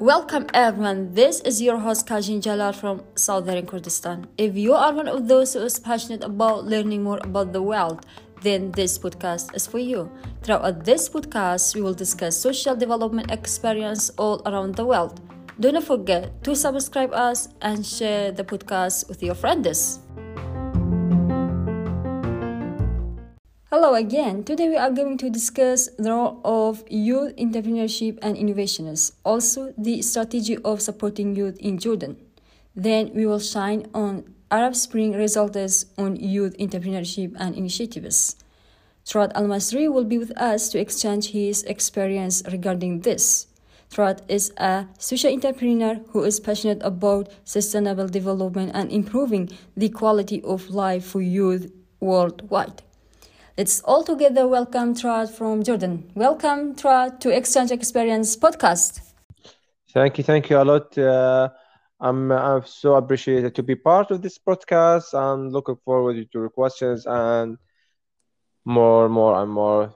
Welcome 0.00 0.48
everyone. 0.52 1.14
This 1.14 1.40
is 1.40 1.62
your 1.62 1.78
host 1.78 2.06
Kajin 2.06 2.42
Jalal 2.42 2.74
from 2.74 3.00
Southern 3.16 3.64
Kurdistan. 3.64 4.26
If 4.36 4.54
you 4.54 4.74
are 4.74 4.92
one 4.92 5.08
of 5.08 5.28
those 5.28 5.54
who 5.54 5.60
is 5.60 5.78
passionate 5.78 6.22
about 6.22 6.66
learning 6.66 7.02
more 7.02 7.20
about 7.24 7.54
the 7.54 7.62
world, 7.62 8.04
then 8.42 8.70
this 8.72 8.98
podcast 8.98 9.56
is 9.56 9.66
for 9.66 9.78
you. 9.78 10.12
Throughout 10.42 10.84
this 10.84 11.08
podcast, 11.08 11.74
we 11.74 11.80
will 11.80 11.94
discuss 11.94 12.36
social 12.36 12.76
development 12.76 13.30
experience 13.30 14.10
all 14.18 14.42
around 14.44 14.74
the 14.74 14.84
world. 14.84 15.22
Do 15.58 15.72
not 15.72 15.84
forget 15.84 16.44
to 16.44 16.54
subscribe 16.54 17.14
us 17.14 17.48
and 17.62 17.86
share 17.86 18.30
the 18.30 18.44
podcast 18.44 19.08
with 19.08 19.22
your 19.22 19.34
friends. 19.34 20.00
Hello 23.90 23.98
again. 23.98 24.44
Today 24.44 24.68
we 24.68 24.76
are 24.76 24.92
going 24.92 25.18
to 25.18 25.28
discuss 25.28 25.88
the 25.98 26.12
role 26.12 26.40
of 26.44 26.84
youth 26.88 27.34
entrepreneurship 27.34 28.20
and 28.22 28.36
innovations, 28.36 29.14
also 29.24 29.74
the 29.76 30.00
strategy 30.00 30.56
of 30.58 30.80
supporting 30.80 31.34
youth 31.34 31.58
in 31.58 31.76
Jordan. 31.76 32.16
Then 32.76 33.10
we 33.16 33.26
will 33.26 33.40
shine 33.40 33.90
on 33.92 34.32
Arab 34.48 34.76
Spring 34.76 35.14
results 35.14 35.86
on 35.98 36.14
youth 36.14 36.56
entrepreneurship 36.58 37.34
and 37.36 37.56
initiatives. 37.56 38.36
Trad 39.04 39.32
Al 39.34 39.46
Masri 39.46 39.92
will 39.92 40.04
be 40.04 40.18
with 40.18 40.30
us 40.38 40.68
to 40.68 40.78
exchange 40.78 41.32
his 41.32 41.64
experience 41.64 42.44
regarding 42.52 43.00
this. 43.00 43.48
Trad 43.90 44.20
is 44.28 44.52
a 44.56 44.86
social 45.00 45.32
entrepreneur 45.32 45.96
who 46.10 46.22
is 46.22 46.38
passionate 46.38 46.80
about 46.82 47.28
sustainable 47.42 48.06
development 48.06 48.70
and 48.72 48.92
improving 48.92 49.50
the 49.76 49.88
quality 49.88 50.40
of 50.44 50.70
life 50.70 51.04
for 51.04 51.20
youth 51.20 51.72
worldwide. 51.98 52.84
Let's 53.60 53.82
all 53.82 54.02
together 54.02 54.48
welcome 54.48 54.94
Trad 54.94 55.28
from 55.28 55.62
Jordan. 55.62 56.10
Welcome, 56.14 56.74
Trad, 56.76 57.20
to 57.20 57.28
Exchange 57.28 57.70
Experience 57.70 58.34
podcast. 58.34 59.12
Thank 59.92 60.16
you, 60.16 60.24
thank 60.24 60.48
you 60.48 60.56
a 60.56 60.64
lot. 60.64 60.96
Uh, 60.96 61.50
I'm, 62.00 62.32
I'm 62.32 62.64
so 62.64 62.94
appreciated 62.94 63.54
to 63.56 63.62
be 63.62 63.74
part 63.74 64.10
of 64.12 64.22
this 64.22 64.38
podcast. 64.38 65.12
I'm 65.12 65.50
looking 65.50 65.76
forward 65.84 66.14
to 66.16 66.26
your 66.32 66.48
questions 66.48 67.04
and 67.04 67.58
more, 68.64 69.10
more, 69.10 69.42
and 69.42 69.52
more 69.52 69.94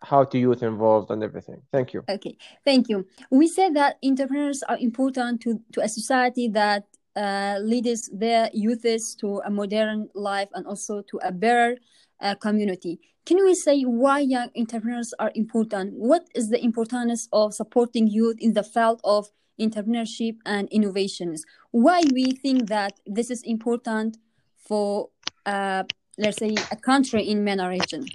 how 0.00 0.22
to 0.22 0.38
youth 0.38 0.62
involved 0.62 1.10
and 1.10 1.24
everything. 1.24 1.62
Thank 1.72 1.92
you. 1.92 2.04
Okay, 2.08 2.38
thank 2.64 2.88
you. 2.88 3.04
We 3.32 3.48
said 3.48 3.74
that 3.74 3.96
entrepreneurs 4.04 4.62
are 4.62 4.78
important 4.78 5.40
to, 5.40 5.60
to 5.72 5.80
a 5.80 5.88
society 5.88 6.46
that 6.50 6.84
uh, 7.16 7.58
leads 7.60 8.08
their 8.12 8.48
youths 8.52 9.16
to 9.16 9.38
a 9.44 9.50
modern 9.50 10.08
life 10.14 10.50
and 10.54 10.64
also 10.68 11.02
to 11.10 11.18
a 11.24 11.32
better 11.32 11.76
uh, 12.20 12.34
community. 12.34 13.00
Can 13.24 13.44
we 13.44 13.54
say 13.54 13.82
why 13.82 14.20
young 14.20 14.50
entrepreneurs 14.56 15.12
are 15.18 15.32
important? 15.34 15.94
What 15.94 16.28
is 16.34 16.48
the 16.48 16.62
importance 16.62 17.28
of 17.32 17.54
supporting 17.54 18.06
youth 18.06 18.36
in 18.38 18.52
the 18.52 18.62
field 18.62 19.00
of 19.02 19.28
entrepreneurship 19.60 20.36
and 20.46 20.68
innovations? 20.70 21.44
Why 21.72 22.02
we 22.12 22.32
think 22.32 22.68
that 22.68 23.00
this 23.04 23.30
is 23.30 23.42
important 23.42 24.18
for, 24.56 25.08
uh, 25.44 25.84
let's 26.18 26.38
say, 26.38 26.54
a 26.70 26.76
country 26.76 27.24
in 27.28 27.42
MENA 27.42 27.68
region? 27.68 28.06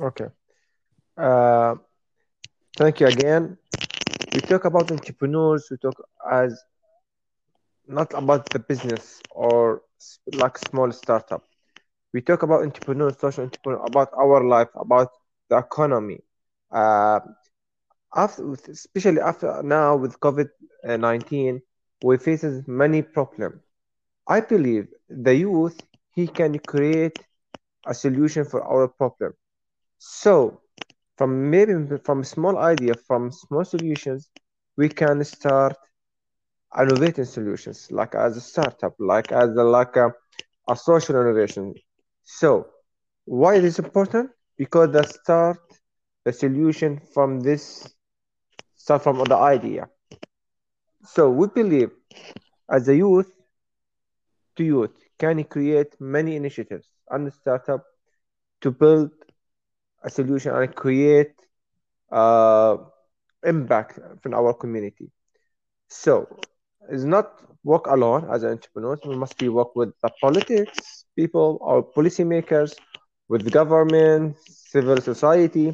Okay. 0.00 0.28
Uh, 1.16 1.74
thank 2.76 3.00
you 3.00 3.08
again. 3.08 3.58
We 4.32 4.40
talk 4.40 4.64
about 4.64 4.90
entrepreneurs. 4.90 5.68
We 5.70 5.76
talk 5.76 6.08
as 6.30 6.58
not 7.86 8.14
about 8.14 8.48
the 8.48 8.58
business 8.60 9.20
or 9.30 9.82
like 10.32 10.56
small 10.56 10.90
startup 10.90 11.44
we 12.12 12.20
talk 12.20 12.42
about 12.42 12.62
entrepreneurs, 12.62 13.18
social 13.18 13.44
entrepreneurs, 13.44 13.82
about 13.86 14.08
our 14.18 14.44
life, 14.44 14.68
about 14.76 15.08
the 15.48 15.58
economy. 15.58 16.20
Uh, 16.70 17.20
after, 18.14 18.52
especially 18.70 19.20
after 19.20 19.62
now 19.62 19.96
with 19.96 20.18
COVID 20.20 20.48
nineteen, 20.84 21.60
we 22.02 22.16
faces 22.18 22.66
many 22.66 23.02
problems. 23.02 23.60
I 24.28 24.40
believe 24.40 24.88
the 25.08 25.34
youth 25.34 25.80
he 26.14 26.26
can 26.28 26.58
create 26.60 27.18
a 27.86 27.94
solution 27.94 28.44
for 28.44 28.62
our 28.62 28.88
problem. 28.88 29.32
So, 29.98 30.60
from 31.16 31.50
maybe 31.50 31.74
from 32.04 32.24
small 32.24 32.58
idea, 32.58 32.94
from 32.96 33.30
small 33.32 33.64
solutions, 33.64 34.30
we 34.76 34.88
can 34.88 35.24
start 35.24 35.76
innovating 36.78 37.24
solutions, 37.24 37.88
like 37.90 38.14
as 38.14 38.36
a 38.36 38.40
startup, 38.40 38.94
like 38.98 39.32
as 39.32 39.50
a, 39.56 39.62
like 39.64 39.96
a, 39.96 40.12
a 40.68 40.76
social 40.76 41.16
innovation, 41.20 41.74
so 42.24 42.66
why 43.24 43.56
it 43.56 43.64
is 43.64 43.78
important? 43.78 44.30
Because 44.56 44.90
the 44.92 45.02
start 45.04 45.58
the 46.24 46.32
solution 46.32 47.00
from 47.12 47.40
this 47.40 47.94
start 48.76 49.02
from 49.02 49.18
the 49.24 49.36
idea. 49.36 49.88
So 51.04 51.30
we 51.30 51.48
believe 51.48 51.90
as 52.70 52.88
a 52.88 52.96
youth 52.96 53.30
to 54.56 54.64
youth 54.64 54.90
can 55.18 55.42
create 55.44 55.94
many 56.00 56.36
initiatives 56.36 56.88
and 57.10 57.32
startup 57.32 57.84
to 58.60 58.70
build 58.70 59.10
a 60.04 60.10
solution 60.10 60.54
and 60.54 60.74
create 60.74 61.34
uh, 62.10 62.76
impact 63.44 63.98
from 64.22 64.34
our 64.34 64.52
community. 64.54 65.10
So 65.88 66.28
it's 66.90 67.04
not 67.04 67.40
work 67.64 67.86
alone 67.86 68.28
as 68.32 68.42
an 68.42 68.50
entrepreneur. 68.50 68.98
We 69.04 69.16
must 69.16 69.38
be 69.38 69.48
work 69.48 69.74
with 69.76 69.92
the 70.02 70.10
politics 70.20 71.01
people 71.16 71.58
or 71.60 71.82
policymakers, 71.82 72.74
with 73.28 73.50
government, 73.50 74.36
civil 74.46 75.00
society, 75.00 75.72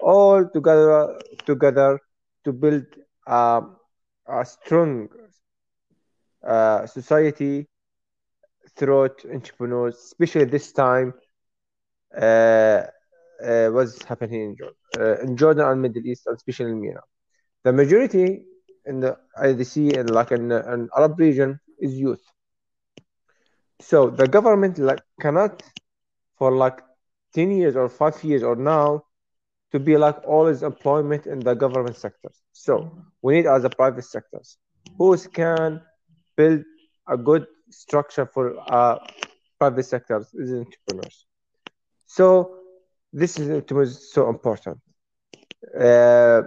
all 0.00 0.48
together 0.48 1.18
together 1.46 2.00
to 2.44 2.52
build 2.52 2.84
uh, 3.26 3.60
a 4.28 4.44
strong 4.44 5.08
uh, 6.46 6.86
society 6.86 7.68
through 8.76 9.08
entrepreneurs, 9.32 9.96
especially 9.96 10.44
this 10.44 10.72
time 10.72 11.12
uh, 12.20 12.82
uh, 13.44 13.68
what's 13.70 14.02
happening 14.04 14.42
in 14.42 14.56
Jordan, 14.56 14.76
uh, 14.98 15.18
in 15.22 15.36
Jordan 15.36 15.66
and 15.66 15.82
Middle 15.82 16.06
East, 16.06 16.26
and 16.26 16.36
especially 16.36 16.70
in 16.72 16.80
MENA. 16.80 17.00
The 17.64 17.72
majority 17.72 18.44
in 18.86 19.00
the 19.00 19.16
IDC 19.38 19.96
and 19.96 20.10
like 20.10 20.32
in 20.32 20.50
an 20.52 20.88
Arab 20.96 21.18
region 21.18 21.60
is 21.80 21.94
youth. 21.94 22.22
So 23.80 24.10
the 24.10 24.26
government 24.26 24.78
like 24.78 25.00
cannot 25.20 25.62
for 26.36 26.52
like 26.52 26.80
ten 27.34 27.50
years 27.50 27.76
or 27.76 27.88
five 27.88 28.22
years 28.24 28.42
or 28.42 28.56
now 28.56 29.04
to 29.72 29.78
be 29.78 29.96
like 29.96 30.16
always 30.26 30.62
employment 30.62 31.26
in 31.26 31.40
the 31.40 31.54
government 31.54 31.96
sectors. 31.96 32.42
So 32.52 32.90
we 33.22 33.34
need 33.34 33.46
as 33.46 33.64
a 33.64 33.70
private 33.70 34.04
sectors 34.04 34.56
who 34.96 35.16
can 35.16 35.82
build 36.36 36.62
a 37.06 37.16
good 37.16 37.46
structure 37.70 38.26
for 38.26 38.56
uh, 38.72 38.98
private 39.58 39.84
sectors 39.84 40.32
is 40.34 40.52
entrepreneurs. 40.52 41.26
So 42.06 42.56
this 43.12 43.38
is 43.38 43.64
to 43.64 43.86
so 43.86 44.28
important. 44.28 44.78
Uh, 45.78 46.42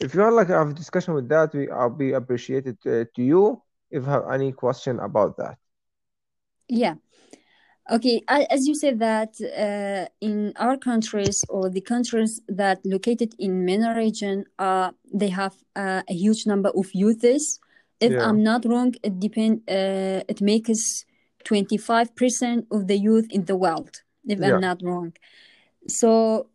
if 0.00 0.14
you 0.14 0.20
want 0.20 0.34
like 0.34 0.48
have 0.48 0.70
a 0.70 0.74
discussion 0.74 1.14
with 1.14 1.28
that, 1.28 1.52
we 1.54 1.70
I'll 1.70 1.90
be 1.90 2.12
appreciated 2.12 2.78
uh, 2.86 3.04
to 3.14 3.22
you 3.22 3.62
if 3.90 4.02
you 4.04 4.08
have 4.08 4.24
any 4.30 4.52
question 4.52 4.98
about 4.98 5.36
that. 5.36 5.58
Yeah. 6.70 6.94
Okay, 7.90 8.22
as 8.28 8.68
you 8.68 8.74
said 8.76 9.00
that 9.00 9.34
uh, 9.40 10.06
in 10.20 10.52
our 10.56 10.76
countries 10.76 11.44
or 11.48 11.68
the 11.68 11.80
countries 11.80 12.40
that 12.46 12.78
located 12.84 13.34
in 13.40 13.64
MENA 13.64 13.96
region, 13.96 14.44
uh, 14.60 14.92
they 15.12 15.28
have 15.28 15.54
uh, 15.74 16.02
a 16.08 16.14
huge 16.14 16.46
number 16.46 16.70
of 16.70 16.86
youths. 16.94 17.58
If 17.98 18.12
yeah. 18.12 18.28
I'm 18.28 18.44
not 18.44 18.64
wrong, 18.64 18.94
it 19.02 19.18
depend. 19.18 19.62
Uh, 19.68 20.22
it 20.28 20.40
makes 20.40 21.04
twenty 21.42 21.78
five 21.78 22.14
percent 22.14 22.66
of 22.70 22.86
the 22.86 22.96
youth 22.96 23.26
in 23.30 23.44
the 23.46 23.56
world. 23.56 24.02
If 24.24 24.38
yeah. 24.38 24.54
I'm 24.54 24.60
not 24.60 24.82
wrong, 24.84 25.12
so 25.88 26.46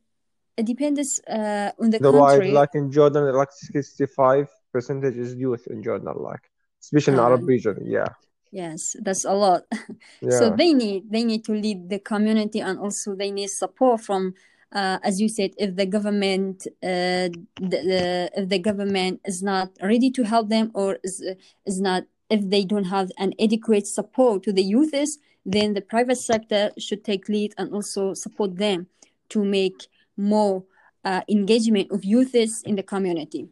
it 0.55 0.66
depends 0.66 1.19
uh, 1.28 1.72
on 1.81 1.90
the, 1.90 1.99
the 1.99 2.11
country. 2.11 2.51
like 2.51 2.75
in 2.75 2.91
Jordan, 2.91 3.35
like 3.35 3.51
sixty 3.51 4.05
five 4.05 4.47
percentage 4.72 5.17
is 5.17 5.35
youth 5.35 5.67
in 5.67 5.84
Jordan, 5.84 6.16
like 6.17 6.49
especially 6.81 7.16
in 7.16 7.19
Arab 7.19 7.45
region. 7.45 7.78
Yeah. 7.84 8.07
Yes, 8.55 8.96
that's 9.02 9.25
a 9.25 9.34
lot. 9.34 9.63
Yeah. 10.22 10.40
So 10.40 10.49
they 10.55 10.72
need 10.73 11.11
they 11.11 11.25
need 11.25 11.43
to 11.43 11.52
lead 11.52 11.90
the 11.90 11.99
community, 11.99 12.61
and 12.61 12.79
also 12.79 13.13
they 13.13 13.29
need 13.29 13.49
support 13.49 13.99
from, 13.99 14.34
uh, 14.72 14.97
as 15.03 15.19
you 15.19 15.28
said, 15.28 15.52
if 15.57 15.75
the 15.75 15.85
government 15.85 16.66
uh, 16.81 17.28
the, 17.59 17.79
the, 17.91 18.31
if 18.34 18.47
the 18.47 18.59
government 18.59 19.19
is 19.25 19.43
not 19.43 19.75
ready 19.84 20.09
to 20.11 20.23
help 20.23 20.47
them 20.47 20.72
or 20.73 20.97
is 21.03 21.19
is 21.66 21.81
not 21.81 22.03
if 22.29 22.49
they 22.49 22.63
don't 22.63 22.85
have 22.85 23.11
an 23.17 23.34
adequate 23.43 23.87
support 23.87 24.43
to 24.43 24.53
the 24.53 24.63
youths, 24.63 25.19
then 25.46 25.73
the 25.73 25.81
private 25.81 26.17
sector 26.17 26.72
should 26.78 27.03
take 27.03 27.28
lead 27.28 27.53
and 27.57 27.73
also 27.73 28.13
support 28.13 28.55
them 28.55 28.87
to 29.35 29.43
make 29.43 29.87
more 30.16 30.63
uh, 31.03 31.22
engagement 31.28 31.91
of 31.91 32.05
youths 32.05 32.61
in 32.63 32.75
the 32.79 32.84
community. 32.84 33.49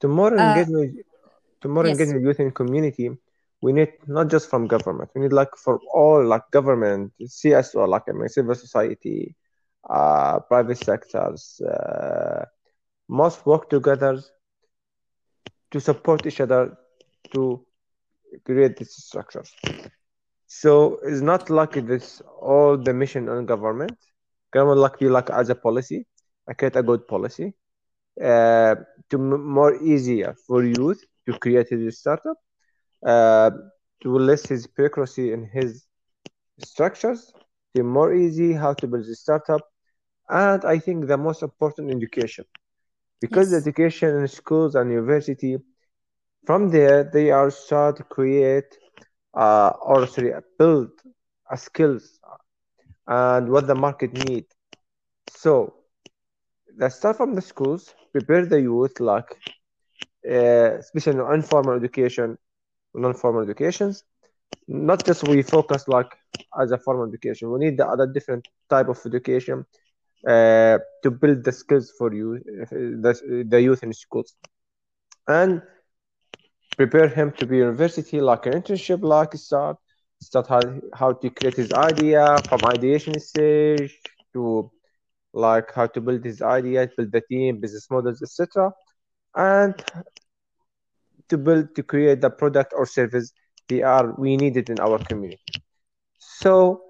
To 0.00 0.06
more 0.06 0.38
uh, 0.38 0.54
engagement, 0.54 1.04
to 1.62 1.68
more 1.68 1.84
yes. 1.84 1.98
engagement 1.98 2.22
youth 2.24 2.38
in 2.38 2.52
community, 2.52 3.10
we 3.62 3.72
need 3.72 3.92
not 4.06 4.28
just 4.28 4.48
from 4.50 4.66
government 4.66 5.10
we 5.14 5.22
need 5.22 5.32
like 5.32 5.54
for 5.64 5.78
all 5.92 6.24
like 6.24 6.42
government 6.50 7.12
cso 7.28 7.88
like 7.88 8.02
I 8.08 8.12
mean, 8.12 8.28
civil 8.28 8.54
society 8.54 9.34
uh, 9.88 10.38
private 10.40 10.76
sectors, 10.78 11.60
uh, 11.62 12.44
must 13.08 13.44
work 13.46 13.68
together 13.70 14.18
to 15.70 15.80
support 15.80 16.26
each 16.26 16.40
other 16.40 16.76
to 17.32 17.60
create 18.44 18.76
these 18.76 18.92
structures. 19.08 19.50
So 20.46 20.98
it's 21.02 21.20
not 21.22 21.50
like 21.50 21.72
this 21.86 22.20
all 22.40 22.76
the 22.76 22.92
mission 22.92 23.28
on 23.28 23.46
government. 23.46 23.96
Government 24.52 24.80
like 24.80 24.98
be 24.98 25.08
like 25.08 25.30
as 25.30 25.48
a 25.50 25.54
policy, 25.54 26.06
I 26.48 26.54
create 26.54 26.76
a 26.76 26.82
good 26.82 27.06
policy 27.08 27.54
uh, 28.22 28.74
to 29.10 29.16
m- 29.18 29.44
more 29.58 29.74
easier 29.82 30.34
for 30.46 30.64
youth 30.64 31.02
to 31.26 31.32
create 31.38 31.68
his 31.70 31.98
startup, 31.98 32.36
uh, 33.06 33.50
to 34.02 34.18
less 34.18 34.46
his 34.48 34.66
bureaucracy 34.66 35.32
in 35.32 35.44
his 35.52 35.86
structures, 36.58 37.32
to 37.74 37.82
more 37.82 38.12
easy 38.14 38.52
how 38.52 38.72
to 38.74 38.86
build 38.86 39.04
a 39.04 39.14
startup, 39.14 39.62
and 40.28 40.64
I 40.64 40.78
think 40.78 41.06
the 41.06 41.16
most 41.18 41.42
important 41.42 41.90
education, 41.90 42.44
because 43.20 43.52
Yes. 43.52 43.54
education 43.54 44.16
in 44.16 44.28
schools 44.28 44.74
and 44.74 44.90
university, 44.90 45.58
from 46.46 46.70
there 46.70 47.04
they 47.04 47.30
are 47.30 47.50
start 47.50 47.96
to 47.96 48.04
create 48.04 48.78
uh, 49.36 49.70
or 49.82 50.06
sorry 50.06 50.32
build 50.58 50.90
a 51.50 51.56
skills 51.56 52.18
and 53.06 53.48
what 53.50 53.66
the 53.66 53.74
market 53.74 54.12
need. 54.14 54.44
So 55.26 55.74
let's 56.78 56.96
start 56.96 57.16
from 57.16 57.34
the 57.34 57.42
schools, 57.42 57.94
prepare 58.12 58.44
the 58.46 58.60
youth 58.60 59.00
like 59.00 59.30
uh, 60.30 60.78
especially 60.78 61.20
informal 61.34 61.74
education, 61.76 62.36
non-formal 62.94 63.42
educations. 63.42 64.04
Not 64.68 65.04
just 65.04 65.24
we 65.24 65.42
focus 65.42 65.88
like 65.88 66.10
as 66.60 66.72
a 66.72 66.78
formal 66.78 67.08
education. 67.08 67.50
We 67.50 67.60
need 67.60 67.78
the 67.78 67.86
other 67.86 68.06
different 68.06 68.46
type 68.68 68.88
of 68.88 68.98
education 69.06 69.64
uh, 70.26 70.78
to 71.02 71.10
build 71.10 71.44
the 71.44 71.52
skills 71.52 71.92
for 71.96 72.12
you, 72.12 72.36
uh, 72.62 72.66
the, 72.70 73.44
the 73.48 73.60
youth 73.60 73.82
in 73.82 73.92
schools, 73.92 74.34
and 75.28 75.62
prepare 76.76 77.08
him 77.08 77.32
to 77.38 77.46
be 77.46 77.58
university 77.58 78.20
like 78.20 78.46
an 78.46 78.54
internship, 78.54 79.02
like 79.02 79.34
start 79.34 79.76
start 80.22 80.46
how, 80.48 80.60
how 80.94 81.12
to 81.12 81.30
create 81.30 81.56
his 81.56 81.72
idea 81.72 82.36
from 82.48 82.60
ideation 82.66 83.18
stage 83.18 83.96
to 84.32 84.70
like 85.32 85.72
how 85.74 85.86
to 85.86 86.00
build 86.00 86.24
his 86.24 86.42
idea, 86.42 86.88
build 86.96 87.12
the 87.12 87.22
team, 87.30 87.60
business 87.60 87.88
models, 87.90 88.22
etc., 88.22 88.72
and 89.36 89.74
to 91.30 91.38
build 91.38 91.74
to 91.76 91.82
create 91.82 92.20
the 92.20 92.30
product 92.30 92.72
or 92.76 92.86
service 92.86 93.32
they 93.68 93.82
are 93.82 94.14
we 94.18 94.36
needed 94.36 94.68
in 94.70 94.80
our 94.80 94.98
community. 94.98 95.62
So 96.18 96.82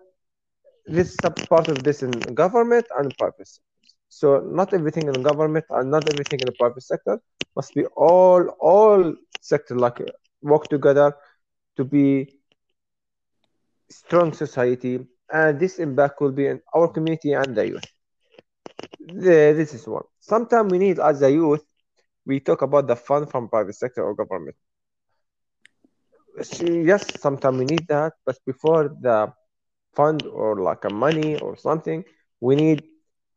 this 0.87 1.11
is 1.11 1.19
a 1.25 1.31
part 1.31 1.69
of 1.69 1.85
this 1.85 2.03
in 2.03 2.11
government 2.35 2.87
and 2.99 3.17
private 3.19 3.47
sector. 3.49 3.65
So 4.09 4.41
not 4.41 4.75
everything 4.75 5.09
in 5.09 5.23
government 5.23 5.67
and 5.71 5.91
not 5.91 6.09
everything 6.13 6.41
in 6.41 6.47
the 6.47 6.53
private 6.59 6.83
sector 6.83 7.21
must 7.57 7.75
be 7.75 7.85
all 7.97 8.49
all 8.61 9.15
sector 9.41 9.77
like 9.77 10.01
work 10.43 10.69
together 10.69 11.15
to 11.77 11.85
be 11.85 12.29
strong 13.91 14.33
society 14.33 15.01
and 15.33 15.61
this 15.61 15.79
impact 15.79 16.21
will 16.21 16.33
be 16.33 16.47
in 16.47 16.61
our 16.75 16.89
community 16.89 17.33
and 17.33 17.55
the 17.57 17.69
youth. 17.69 17.89
This 19.15 19.75
is 19.75 19.87
one. 19.87 20.05
Sometimes 20.21 20.71
we 20.71 20.79
need 20.79 20.99
as 20.99 21.23
a 21.23 21.31
youth 21.31 21.65
we 22.27 22.41
talk 22.41 22.63
about 22.63 22.87
the 22.87 22.97
fund 22.97 23.31
from 23.31 23.49
private 23.49 23.75
sector 23.75 24.03
or 24.05 24.15
government. 24.15 24.57
Yes, 26.61 27.21
sometimes 27.21 27.59
we 27.59 27.65
need 27.65 27.87
that, 27.89 28.13
but 28.25 28.37
before 28.47 28.89
the 29.01 29.33
fund 29.95 30.27
or 30.27 30.57
like 30.61 30.85
a 30.85 30.91
money 30.91 31.37
or 31.39 31.57
something, 31.57 32.05
we 32.41 32.55
need 32.57 32.83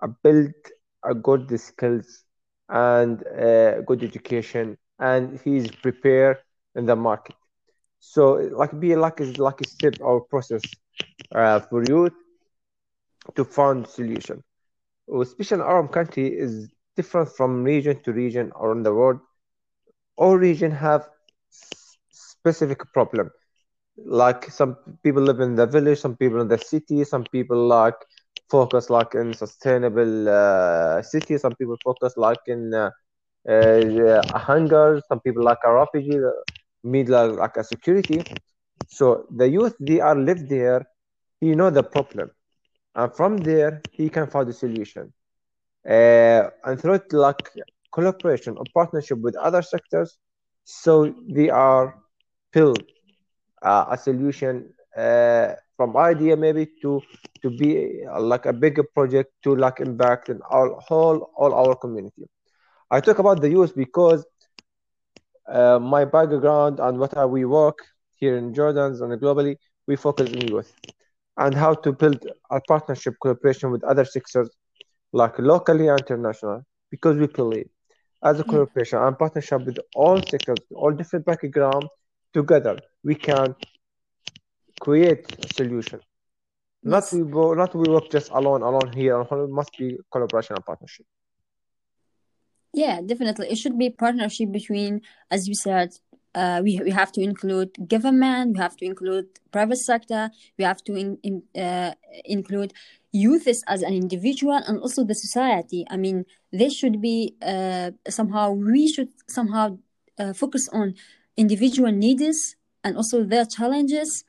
a 0.01 0.07
build 0.07 0.51
a 1.03 1.13
good 1.13 1.59
skills 1.59 2.24
and 2.69 3.25
uh, 3.27 3.81
good 3.81 4.03
education, 4.03 4.77
and 5.00 5.39
he's 5.44 5.71
prepared 5.71 6.38
in 6.75 6.86
the 6.86 6.95
market. 6.95 7.36
So 8.00 8.33
like 8.62 8.79
be 8.79 8.95
like 8.95 9.19
is 9.21 9.38
like 9.39 9.62
a 9.62 9.65
step 9.68 9.95
or 10.01 10.21
process 10.21 10.63
uh, 11.36 11.59
for 11.59 11.83
you 11.83 12.09
to 13.36 13.44
find 13.44 13.88
solution. 13.88 14.44
Especially 15.21 15.62
our 15.62 15.88
country 15.88 16.27
is 16.27 16.69
different 16.95 17.29
from 17.29 17.63
region 17.63 18.01
to 18.03 18.11
region 18.13 18.51
around 18.59 18.83
the 18.83 18.93
world. 18.93 19.19
All 20.17 20.37
region 20.37 20.71
have 20.71 21.07
specific 22.11 22.79
problem. 22.93 23.29
Like 24.05 24.45
some 24.51 24.77
people 25.03 25.23
live 25.23 25.39
in 25.39 25.55
the 25.55 25.65
village, 25.67 25.99
some 25.99 26.15
people 26.17 26.41
in 26.41 26.47
the 26.47 26.57
city, 26.57 27.03
some 27.03 27.25
people 27.25 27.67
like 27.67 27.95
focus 28.49 28.89
like 28.89 29.13
in 29.15 29.33
sustainable 29.33 30.29
uh, 30.29 31.01
city, 31.01 31.37
some 31.37 31.55
people 31.55 31.77
focus 31.83 32.13
like 32.17 32.39
in 32.47 32.73
uh, 32.73 32.89
uh, 33.49 34.21
hunger, 34.37 35.01
some 35.07 35.19
people 35.21 35.43
like 35.43 35.57
a 35.65 35.73
refugee, 35.73 36.17
uh, 36.17 36.31
need 36.83 37.09
like, 37.09 37.31
like 37.31 37.57
a 37.57 37.63
security. 37.63 38.23
So 38.87 39.25
the 39.35 39.47
youth 39.49 39.75
they 39.79 39.99
are 39.99 40.15
live 40.15 40.47
there, 40.49 40.85
he 41.39 41.55
know 41.55 41.69
the 41.69 41.83
problem, 41.83 42.31
and 42.95 43.13
from 43.15 43.37
there 43.37 43.83
he 43.91 44.09
can 44.09 44.27
find 44.27 44.47
the 44.47 44.53
solution. 44.53 45.13
Uh, 45.88 46.50
and 46.65 46.80
through 46.80 46.95
it, 46.95 47.13
like 47.13 47.50
collaboration 47.94 48.57
or 48.57 48.63
partnership 48.74 49.19
with 49.19 49.35
other 49.35 49.62
sectors, 49.62 50.18
so 50.63 51.13
they 51.30 51.50
are 51.50 51.95
build 52.51 52.83
uh, 53.62 53.85
a 53.91 53.97
solution 53.97 54.74
uh, 54.97 55.53
from 55.75 55.97
idea 55.97 56.38
maybe 56.38 56.68
to 56.81 57.01
to 57.41 57.50
be 57.50 58.03
uh, 58.06 58.21
like 58.21 58.45
a 58.45 58.53
bigger 58.53 58.83
project 58.83 59.31
to 59.44 59.56
like 59.56 59.80
impact 59.80 60.30
in 60.30 60.39
our 60.50 60.69
whole 60.80 61.31
all 61.35 61.53
our 61.53 61.75
community. 61.75 62.25
I 62.89 63.01
talk 63.01 63.19
about 63.19 63.41
the 63.41 63.50
youth 63.50 63.75
because 63.75 64.25
uh, 65.50 65.79
my 65.79 66.06
background 66.06 66.79
and 66.79 67.00
what 67.00 67.13
we 67.29 67.45
work 67.45 67.79
here 68.15 68.38
in 68.38 68.53
Jordans 68.53 69.01
and 69.01 69.12
globally, 69.19 69.57
we 69.88 69.95
focus 69.95 70.29
on 70.29 70.47
youth 70.47 70.71
and 71.38 71.53
how 71.56 71.74
to 71.74 71.91
build 71.91 72.25
a 72.51 72.62
partnership 72.62 73.15
collaboration 73.21 73.71
with 73.71 73.83
other 73.83 74.06
sectors 74.06 74.50
like 75.13 75.39
locally 75.39 75.88
and 75.88 76.00
international 76.01 76.63
because 76.89 77.18
we 77.18 77.27
believe 77.27 77.69
as 78.24 78.39
a 78.39 78.44
mm. 78.44 78.48
Yeah. 78.48 78.50
collaboration 78.50 79.00
and 79.00 79.18
partnership 79.18 79.65
with 79.65 79.80
all 79.95 80.21
sectors, 80.21 80.60
all 80.74 80.92
different 80.92 81.25
background 81.25 81.88
together, 82.33 82.80
we 83.04 83.15
can 83.15 83.56
create 84.80 85.25
a 85.45 85.54
solution. 85.54 86.00
Not 86.83 87.06
we 87.13 87.21
not 87.56 87.74
we 87.75 87.89
work 87.89 88.10
just 88.12 88.30
alone, 88.31 88.62
alone 88.62 88.92
here. 88.94 89.21
It 89.21 89.50
must 89.50 89.77
be 89.77 89.98
collaboration 90.12 90.56
and 90.56 90.65
partnership. 90.65 91.06
Yeah, 92.74 93.01
definitely. 93.05 93.50
It 93.51 93.58
should 93.58 93.77
be 93.77 93.91
partnership 93.91 94.51
between, 94.51 95.01
as 95.29 95.48
you 95.48 95.55
said, 95.55 95.93
uh, 96.35 96.61
we 96.63 96.79
we 96.83 96.91
have 96.91 97.11
to 97.13 97.21
include 97.21 97.69
government, 97.87 98.53
we 98.53 98.59
have 98.59 98.75
to 98.77 98.85
include 98.85 99.25
private 99.51 99.77
sector, 99.77 100.31
we 100.57 100.63
have 100.63 100.83
to 100.83 100.95
in, 100.95 101.17
in, 101.23 101.43
uh, 101.61 101.93
include 102.25 102.73
youth 103.11 103.47
as 103.67 103.81
an 103.83 103.93
individual 103.93 104.59
and 104.67 104.79
also 104.79 105.03
the 105.03 105.13
society. 105.15 105.85
I 105.89 105.97
mean, 105.97 106.25
they 106.51 106.69
should 106.69 107.01
be 107.01 107.35
uh, 107.41 107.91
somehow 108.09 108.51
we 108.51 108.87
should 108.91 109.09
somehow 109.27 109.77
uh, 110.19 110.33
focus 110.33 110.67
on 110.73 110.95
individual 111.37 111.91
needs 111.91 112.55
and 112.83 112.97
also 112.97 113.23
their 113.23 113.45
challenges 113.45 114.23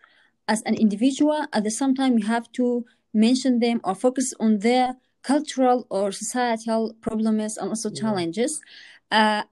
as 0.49 0.63
an 0.63 0.75
individual. 0.75 1.47
At 1.53 1.65
the 1.65 1.71
same 1.71 1.95
time, 1.95 2.19
you 2.19 2.27
have 2.27 2.51
to 2.53 2.85
mention 3.13 3.61
them 3.61 3.81
or 3.85 3.95
focus 3.95 4.35
on 4.41 4.59
their 4.59 4.97
cultural 5.23 5.87
or 5.91 6.13
societal 6.13 6.95
problems 7.01 7.57
and 7.57 7.69
also 7.71 7.89
Yeah. 7.91 8.01
challenges. 8.03 8.61
Uh, 9.15 9.45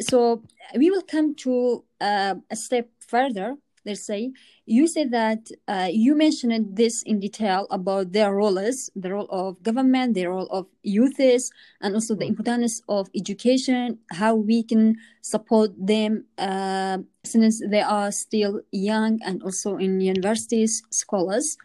so 0.00 0.42
we 0.76 0.90
will 0.90 1.02
come 1.02 1.34
to 1.34 1.84
uh, 2.00 2.36
a 2.50 2.56
step 2.56 2.88
further. 3.00 3.56
Let's 3.86 4.06
say 4.06 4.32
you 4.64 4.86
said 4.86 5.10
that 5.10 5.50
uh, 5.68 5.88
you 5.92 6.14
mentioned 6.16 6.74
this 6.74 7.02
in 7.02 7.20
detail 7.20 7.66
about 7.70 8.12
their 8.12 8.32
roles, 8.34 8.88
the 8.96 9.12
role 9.12 9.28
of 9.30 9.62
government, 9.62 10.14
the 10.14 10.26
role 10.26 10.46
of 10.46 10.66
youths, 10.82 11.50
and 11.82 11.94
also 11.94 12.14
the 12.14 12.24
Mm. 12.24 12.32
importance 12.32 12.80
of 12.88 13.10
education, 13.14 13.98
how 14.12 14.34
we 14.36 14.62
can 14.62 14.96
support 15.20 15.70
them 15.76 16.24
uh, 16.38 16.98
since 17.24 17.60
they 17.72 17.82
are 17.82 18.10
still 18.10 18.62
young 18.70 19.20
and 19.26 19.42
also 19.42 19.76
in 19.76 20.00
universities, 20.00 20.82
scholars. 20.90 21.58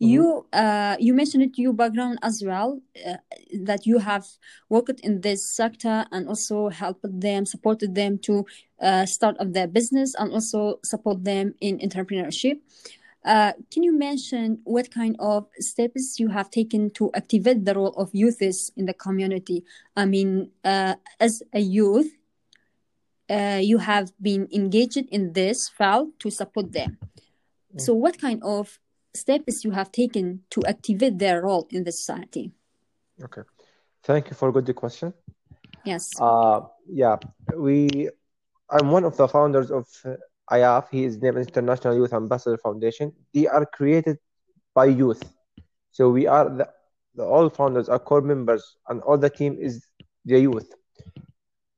Mhm. 0.00 0.08
You 0.10 0.46
uh, 0.52 0.96
you 1.00 1.14
mentioned 1.14 1.56
your 1.56 1.72
background 1.72 2.18
as 2.22 2.42
well, 2.44 2.80
uh, 3.06 3.16
that 3.64 3.86
you 3.86 3.98
have 3.98 4.26
worked 4.68 5.00
in 5.00 5.20
this 5.22 5.50
sector 5.50 6.04
and 6.12 6.28
also 6.28 6.68
helped 6.68 7.06
them, 7.20 7.46
supported 7.46 7.94
them 7.94 8.18
to 8.18 8.44
uh, 8.80 9.06
start 9.06 9.36
up 9.40 9.52
their 9.52 9.66
business 9.66 10.14
and 10.18 10.32
also 10.32 10.80
support 10.84 11.24
them 11.24 11.54
in 11.60 11.78
entrepreneurship. 11.78 12.60
Uh, 13.24 13.52
can 13.72 13.82
you 13.82 13.92
mention 13.92 14.60
what 14.64 14.90
kind 14.90 15.16
of 15.18 15.48
steps 15.58 16.20
you 16.20 16.28
have 16.28 16.50
taken 16.50 16.90
to 16.90 17.10
activate 17.14 17.64
the 17.64 17.74
role 17.74 17.94
of 17.96 18.10
youths 18.14 18.70
in 18.76 18.84
the 18.86 18.94
community? 18.94 19.64
I 19.96 20.04
mean, 20.04 20.50
uh, 20.62 20.94
as 21.18 21.42
a 21.52 21.58
youth, 21.60 22.12
uh, 23.28 23.58
you 23.62 23.78
have 23.78 24.12
been 24.20 24.46
engaged 24.52 24.98
in 25.10 25.32
this 25.32 25.68
field 25.68 26.10
to 26.20 26.30
support 26.30 26.72
them. 26.72 26.98
So, 27.78 27.94
what 27.94 28.18
kind 28.20 28.42
of 28.42 28.78
steps 29.16 29.64
you 29.64 29.72
have 29.72 29.90
taken 29.90 30.42
to 30.50 30.62
activate 30.66 31.18
their 31.18 31.42
role 31.42 31.66
in 31.70 31.84
the 31.84 31.92
society? 31.92 32.52
Okay. 33.22 33.42
Thank 34.04 34.30
you 34.30 34.36
for 34.36 34.52
good 34.52 34.72
question. 34.76 35.12
Yes. 35.84 36.10
Uh, 36.20 36.60
yeah, 36.88 37.16
we. 37.56 38.10
I'm 38.68 38.90
one 38.90 39.04
of 39.04 39.16
the 39.16 39.28
founders 39.28 39.70
of 39.70 39.86
IAF. 40.50 40.88
He 40.90 41.04
is 41.04 41.18
named 41.18 41.38
International 41.38 41.94
Youth 41.94 42.12
Ambassador 42.12 42.58
Foundation. 42.58 43.12
They 43.32 43.46
are 43.46 43.66
created 43.66 44.18
by 44.74 44.86
youth. 44.86 45.22
So 45.92 46.10
we 46.10 46.26
are 46.26 46.48
the, 46.48 46.68
the 47.14 47.24
all 47.24 47.48
founders 47.48 47.88
are 47.88 47.98
core 47.98 48.20
members, 48.20 48.76
and 48.88 49.00
all 49.02 49.18
the 49.18 49.30
team 49.30 49.56
is 49.58 49.86
the 50.24 50.38
youth. 50.40 50.72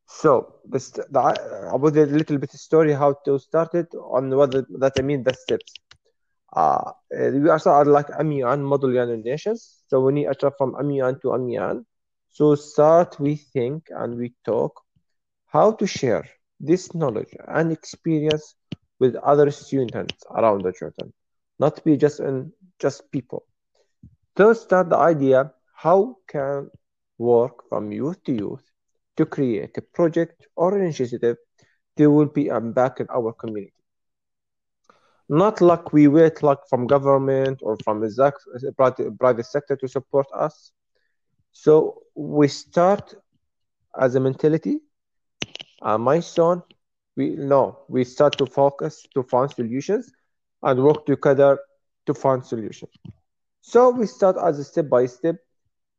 So 0.07 0.55
this 0.65 0.91
the 0.91 1.71
about 1.73 1.93
the 1.93 2.07
little 2.07 2.39
bit 2.39 2.51
story 2.53 2.93
how 2.93 3.13
to 3.25 3.39
start 3.39 3.75
it 3.75 3.95
on 3.95 4.35
what 4.35 4.51
that 4.53 4.93
I 4.99 5.03
mean 5.03 5.23
the 5.23 5.35
steps. 5.35 5.73
Uh, 6.55 6.93
we 7.11 7.49
also 7.51 7.71
are 7.71 7.85
like 7.85 8.09
Amiens 8.19 8.61
model 8.63 8.91
Nations. 9.23 9.83
So 9.89 10.01
we 10.01 10.13
need 10.13 10.27
a 10.27 10.35
trip 10.35 10.55
from 10.59 10.75
Amiens 10.79 11.19
to 11.23 11.35
Amiens. 11.35 11.85
So 12.31 12.55
start 12.55 13.19
we 13.21 13.37
think 13.37 13.89
and 13.91 14.17
we 14.17 14.35
talk 14.45 14.73
how 15.47 15.73
to 15.73 15.87
share 15.87 16.25
this 16.61 16.95
knowledge 16.95 17.35
and 17.49 17.73
experience 17.73 18.55
with 18.99 19.17
other 19.17 19.51
students 19.51 20.25
around 20.37 20.63
the 20.63 20.73
Jordan, 20.73 21.13
not 21.59 21.83
be 21.85 21.97
just 21.97 22.21
in 22.21 22.53
just 22.79 23.11
people. 23.13 23.45
To 24.37 24.55
start 24.55 24.91
the 24.91 24.97
idea, 24.97 25.53
how 25.75 26.17
can 26.29 26.71
work 27.19 27.69
from 27.69 27.93
youth 27.93 28.23
to 28.25 28.33
youth 28.33 28.65
to 29.17 29.27
create 29.27 29.77
a 29.77 29.83
project 29.83 30.47
or 30.57 30.79
initiative 30.79 31.37
that 31.97 32.11
will 32.11 32.27
be 32.27 32.49
impact 32.49 33.01
in 33.01 33.07
our 33.11 33.33
community. 33.33 33.78
Not 35.29 35.61
like 35.61 35.93
we 35.93 36.09
wait 36.09 36.43
like 36.43 36.59
from 36.69 36.87
government 36.87 37.61
or 37.63 37.77
from 37.85 38.01
the 38.01 39.15
private 39.19 39.47
sector 39.47 39.77
to 39.77 39.89
support 39.89 40.27
us. 40.35 40.73
So 41.53 42.03
we 42.15 42.49
start 42.49 43.15
as 44.01 44.15
a 44.15 44.21
mentality. 44.21 44.81
Uh, 45.83 45.99
my 45.99 46.21
son, 46.21 46.63
we 47.17 47.37
no, 47.37 47.81
we 47.89 48.05
start 48.05 48.39
to 48.39 48.47
focus 48.47 49.07
to 49.15 49.23
find 49.23 49.51
solutions 49.51 50.11
and 50.63 50.83
work 50.83 51.05
together 51.07 51.59
to 52.07 52.15
find 52.15 52.45
solutions. 52.45 52.93
So 53.61 53.91
we 53.91 54.07
start 54.07 54.37
as 54.43 54.59
a 54.59 54.65
step 54.65 54.89
by 54.89 55.07
step 55.07 55.37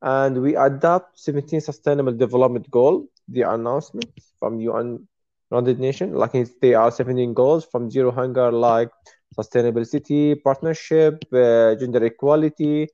and 0.01 0.41
we 0.41 0.55
adopt 0.55 1.19
17 1.19 1.61
sustainable 1.61 2.13
development 2.13 2.69
goal 2.71 3.05
the 3.27 3.41
announcement 3.41 4.09
from 4.39 4.59
UN 4.59 5.07
United 5.51 5.79
Nations 5.79 6.15
like 6.15 6.31
they 6.61 6.73
are 6.73 6.91
17 6.91 7.33
goals 7.33 7.65
from 7.65 7.89
zero 7.89 8.11
hunger 8.11 8.51
like 8.51 8.89
sustainable 9.33 9.85
city 9.85 10.35
partnership 10.35 11.23
uh, 11.33 11.75
gender 11.75 12.03
equality 12.05 12.87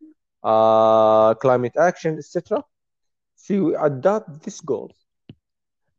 uh, 0.43 1.33
climate 1.35 1.75
action 1.77 2.17
etc 2.17 2.63
so 3.45 3.63
we 3.63 3.75
adopt 3.75 4.43
these 4.43 4.59
goals. 4.59 4.95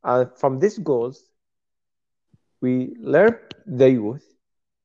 And 0.03 0.29
from 0.37 0.59
these 0.59 0.79
goals 0.79 1.23
we 2.61 2.97
learn 2.99 3.37
the 3.67 3.91
youth 3.91 4.25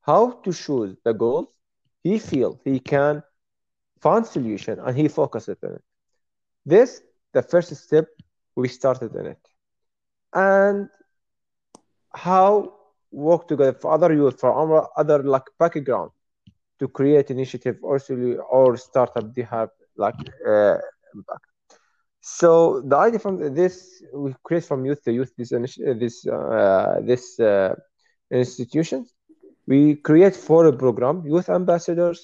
how 0.02 0.32
to 0.44 0.52
choose 0.54 0.96
the 1.04 1.14
goals 1.14 1.48
he 2.04 2.20
feel 2.20 2.60
he 2.64 2.80
can 2.80 3.24
find 4.00 4.26
solution 4.26 4.80
and 4.80 4.96
he 4.98 5.08
focuses 5.08 5.58
on 5.64 5.74
it. 5.74 5.84
This, 6.66 7.02
the 7.34 7.42
first 7.42 7.76
step, 7.76 8.08
we 8.56 8.68
started 8.68 9.16
in 9.16 9.28
it. 9.28 9.48
And 10.34 10.90
how 12.14 12.74
work 13.12 13.48
together 13.48 13.74
for 13.74 13.94
other 13.94 14.14
youth, 14.14 14.40
for 14.40 14.90
other 14.98 15.24
like 15.24 15.44
background 15.60 16.12
to 16.80 16.88
create 16.88 17.30
initiative 17.30 17.78
or 17.82 18.00
or 18.50 18.78
startup 18.78 19.34
they 19.36 19.44
have 19.44 19.70
like 19.98 20.16
uh. 20.48 20.78
So 22.22 22.82
the 22.82 22.98
idea 22.98 23.20
from 23.20 23.56
this 23.56 24.04
we 24.14 24.34
create 24.44 24.66
from 24.66 24.86
youth 24.86 25.04
the 25.04 25.14
youth 25.14 25.32
this 25.38 25.50
this 25.50 26.28
uh, 26.28 27.00
this 27.04 27.40
uh, 27.40 27.76
institutions. 28.32 29.14
We 29.68 29.96
create 29.96 30.36
for 30.36 30.66
a 30.68 30.74
program 30.74 31.24
youth 31.26 31.50
ambassadors, 31.50 32.22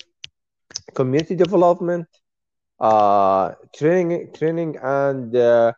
community 0.94 1.36
development, 1.36 2.08
uh, 2.80 3.54
training, 3.76 4.34
training 4.34 4.78
and 4.82 5.36
uh, 5.36 5.74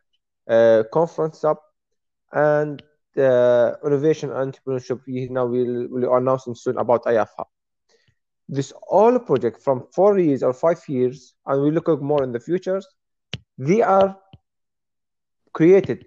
uh, 0.50 0.84
conference 0.92 1.44
up, 1.44 1.62
and 2.34 2.82
uh, 3.18 3.74
innovation 3.86 4.32
and 4.32 4.54
entrepreneurship. 4.54 5.02
We 5.08 5.28
now 5.30 5.46
will 5.46 5.88
will 5.90 6.16
announce 6.16 6.48
soon 6.56 6.78
about 6.78 7.04
IAFA. 7.06 7.46
This 8.48 8.74
all 8.88 9.20
project 9.20 9.62
from 9.62 9.88
four 9.94 10.18
years 10.18 10.42
or 10.44 10.54
five 10.54 10.82
years, 10.88 11.36
and 11.46 11.62
we 11.62 11.72
look 11.72 11.88
more 12.02 12.24
in 12.24 12.32
the 12.32 12.40
futures. 12.40 12.88
They 13.58 13.82
are 13.82 14.18
created 15.54 16.06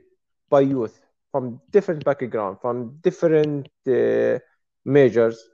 by 0.50 0.60
youth 0.60 1.00
from 1.30 1.60
different 1.70 2.04
background, 2.04 2.58
from 2.60 2.98
different 3.02 3.68
uh, 3.86 4.38
majors. 4.84 5.48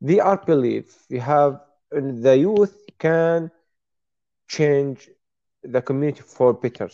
They 0.00 0.20
are 0.20 0.36
believe 0.44 0.94
we 1.10 1.18
have 1.18 1.60
the 1.90 2.36
youth 2.36 2.76
can 2.98 3.50
change 4.48 5.08
the 5.62 5.82
community 5.82 6.22
for 6.22 6.52
better. 6.52 6.90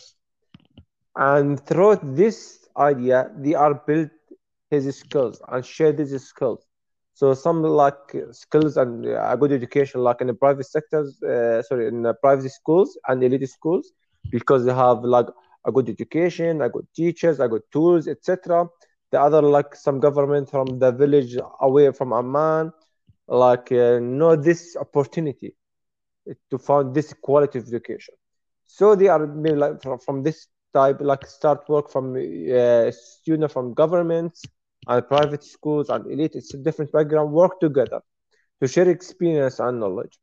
And 1.15 1.59
through 1.65 1.99
this 2.03 2.64
idea, 2.77 3.31
they 3.37 3.53
are 3.55 3.73
built 3.73 4.09
his 4.69 4.97
skills 4.97 5.41
and 5.47 5.65
share 5.65 5.91
these 5.91 6.21
skills. 6.23 6.65
So 7.13 7.33
some 7.33 7.63
like 7.63 8.13
skills 8.31 8.77
and 8.77 9.05
a 9.05 9.37
good 9.39 9.51
education, 9.51 10.01
like 10.01 10.21
in 10.21 10.27
the 10.27 10.33
private 10.33 10.65
sectors, 10.65 11.21
uh, 11.23 11.61
sorry, 11.63 11.87
in 11.87 12.01
the 12.01 12.13
private 12.13 12.49
schools 12.51 12.97
and 13.07 13.23
elite 13.23 13.49
schools, 13.49 13.91
because 14.31 14.65
they 14.65 14.73
have 14.73 15.03
like 15.03 15.27
a 15.65 15.71
good 15.71 15.89
education, 15.89 16.61
a 16.61 16.69
good 16.69 16.87
teachers, 16.95 17.39
a 17.39 17.47
good 17.47 17.61
tools, 17.71 18.07
etc. 18.07 18.67
The 19.11 19.21
other 19.21 19.41
like 19.41 19.75
some 19.75 19.99
government 19.99 20.49
from 20.49 20.79
the 20.79 20.91
village 20.91 21.37
away 21.61 21.91
from 21.91 22.11
Amman, 22.11 22.71
like 23.27 23.71
uh, 23.71 23.99
know 23.99 24.35
this 24.35 24.75
opportunity 24.75 25.55
to 26.49 26.57
find 26.57 26.93
this 26.93 27.13
quality 27.13 27.59
of 27.59 27.67
education. 27.67 28.15
So 28.65 28.95
they 28.95 29.07
are 29.07 29.25
like 29.25 29.81
from, 29.81 29.99
from 29.99 30.23
this 30.23 30.47
type, 30.75 30.97
like 31.11 31.25
start 31.25 31.59
work 31.69 31.89
from 31.93 32.05
uh, 32.15 32.91
students 32.91 33.53
from 33.53 33.73
governments 33.73 34.43
and 34.87 35.07
private 35.07 35.43
schools 35.43 35.89
and 35.89 36.05
elite. 36.11 36.35
It's 36.35 36.53
a 36.53 36.57
different 36.57 36.91
background. 36.91 37.31
Work 37.31 37.59
together 37.59 38.01
to 38.61 38.67
share 38.67 38.89
experience 38.89 39.59
and 39.59 39.79
knowledge, 39.79 40.15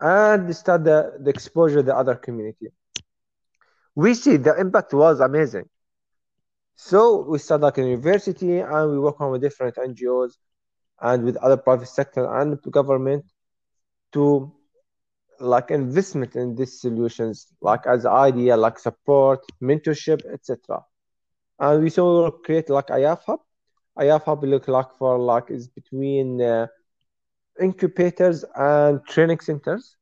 and 0.00 0.54
start 0.54 0.84
the, 0.84 0.98
the 1.24 1.30
exposure 1.30 1.82
the 1.82 1.96
other 2.02 2.14
community. 2.14 2.68
We 3.94 4.14
see 4.14 4.36
the 4.36 4.54
impact 4.64 4.94
was 4.94 5.20
amazing. 5.20 5.68
So 6.76 7.00
we 7.30 7.38
start 7.38 7.62
like 7.62 7.78
a 7.78 7.82
university 7.82 8.58
and 8.60 8.92
we 8.92 8.98
work 9.00 9.20
on 9.20 9.32
with 9.32 9.42
different 9.42 9.76
NGOs 9.78 10.32
and 11.00 11.24
with 11.24 11.36
other 11.38 11.56
private 11.56 11.88
sector 11.88 12.24
and 12.40 12.60
government 12.70 13.24
to 14.12 14.52
like 15.40 15.70
investment 15.70 16.36
in 16.36 16.54
these 16.54 16.80
solutions, 16.80 17.46
like 17.60 17.86
as 17.86 18.06
idea, 18.06 18.56
like 18.56 18.78
support, 18.78 19.40
mentorship, 19.62 20.20
etc. 20.32 20.84
And 21.58 21.82
we 21.82 21.90
so 21.90 22.30
create 22.44 22.70
like 22.70 22.88
IAF 22.88 23.22
Hub. 23.26 23.40
IAF 23.98 24.24
Hub 24.24 24.44
look 24.44 24.68
like 24.68 24.92
for 24.98 25.18
like 25.18 25.50
is 25.50 25.68
between 25.68 26.40
uh, 26.40 26.66
incubators 27.60 28.44
and 28.54 29.04
training 29.06 29.40
centers 29.40 29.96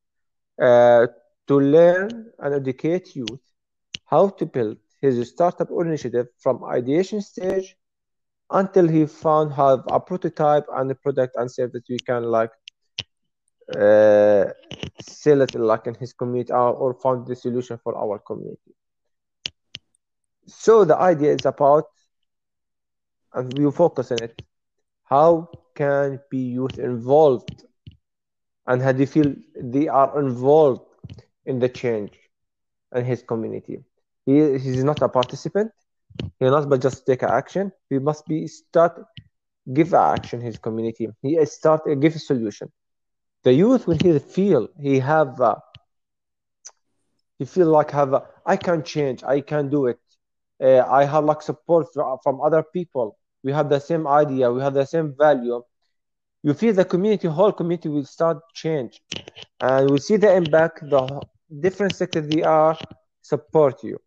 uh, 0.60 1.06
to 1.48 1.60
learn 1.60 2.30
and 2.38 2.54
educate 2.54 3.14
youth 3.14 3.40
how 4.06 4.28
to 4.28 4.46
build 4.46 4.76
his 5.00 5.28
startup 5.28 5.68
initiative 5.70 6.26
from 6.38 6.64
ideation 6.64 7.20
stage 7.20 7.76
until 8.50 8.86
he 8.88 9.06
found 9.06 9.52
have 9.52 9.82
a 9.90 10.00
prototype 10.00 10.64
and 10.74 10.90
a 10.90 10.94
product 10.94 11.34
and 11.36 11.50
service 11.50 11.72
that 11.72 11.88
we 11.88 11.98
can 11.98 12.24
like 12.24 12.50
uh, 13.74 14.44
sell 15.00 15.40
it 15.42 15.54
like 15.54 15.86
in 15.86 15.94
his 15.94 16.12
community 16.12 16.52
or, 16.52 16.72
or 16.74 16.94
found 16.94 17.26
the 17.26 17.34
solution 17.34 17.78
for 17.82 17.96
our 17.96 18.18
community. 18.18 18.74
So 20.46 20.84
the 20.84 20.96
idea 20.96 21.32
is 21.34 21.44
about, 21.44 21.84
and 23.34 23.56
we 23.58 23.70
focus 23.70 24.10
on 24.12 24.22
it, 24.22 24.42
how 25.04 25.48
can 25.74 26.20
be 26.30 26.38
youth 26.38 26.78
involved 26.78 27.64
and 28.66 28.82
how 28.82 28.92
they 28.92 29.06
feel 29.06 29.32
they 29.60 29.88
are 29.88 30.18
involved 30.20 30.82
in 31.46 31.58
the 31.58 31.68
change 31.68 32.12
in 32.94 33.04
his 33.04 33.22
community. 33.22 33.78
He 34.24 34.38
is 34.38 34.84
not 34.84 35.02
a 35.02 35.08
participant. 35.08 35.70
He 36.38 36.46
not 36.46 36.68
but 36.68 36.80
just 36.80 37.06
take 37.06 37.22
action. 37.22 37.72
He 37.88 37.98
must 37.98 38.26
be 38.26 38.46
start 38.46 39.00
give 39.72 39.94
action 39.94 40.40
his 40.40 40.58
community. 40.58 41.08
He 41.22 41.44
start 41.46 41.82
give 42.00 42.14
a 42.14 42.18
solution 42.18 42.70
the 43.46 43.54
youth 43.54 43.88
when 43.88 43.98
he 44.00 44.18
feel 44.18 44.68
he 44.80 44.98
have 45.00 45.40
uh, 45.40 45.56
he 47.38 47.44
feel 47.44 47.68
like 47.68 47.90
have 47.90 48.14
uh, 48.14 48.20
I 48.46 48.56
can 48.56 48.82
change 48.82 49.22
I 49.24 49.40
can 49.40 49.68
do 49.70 49.86
it. 49.86 49.98
Uh, 50.62 50.84
I 50.88 51.04
have 51.04 51.24
like 51.24 51.42
support 51.42 51.86
from 52.22 52.40
other 52.40 52.62
people. 52.62 53.18
We 53.44 53.52
have 53.52 53.68
the 53.68 53.80
same 53.80 54.06
idea 54.06 54.50
we 54.52 54.60
have 54.62 54.74
the 54.74 54.86
same 54.86 55.14
value. 55.18 55.62
You 56.42 56.54
feel 56.54 56.74
the 56.74 56.84
community 56.84 57.28
whole 57.28 57.52
community 57.52 57.88
will 57.88 58.04
start 58.04 58.38
change. 58.54 59.00
And 59.60 59.90
we 59.90 59.98
see 59.98 60.16
the 60.16 60.34
impact 60.34 60.88
the 60.90 61.22
different 61.60 61.94
sectors 61.94 62.28
they 62.28 62.42
are 62.42 62.76
support 63.22 63.82
you. 63.84 63.98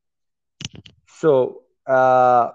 So 1.07 1.63
uh, 1.87 2.51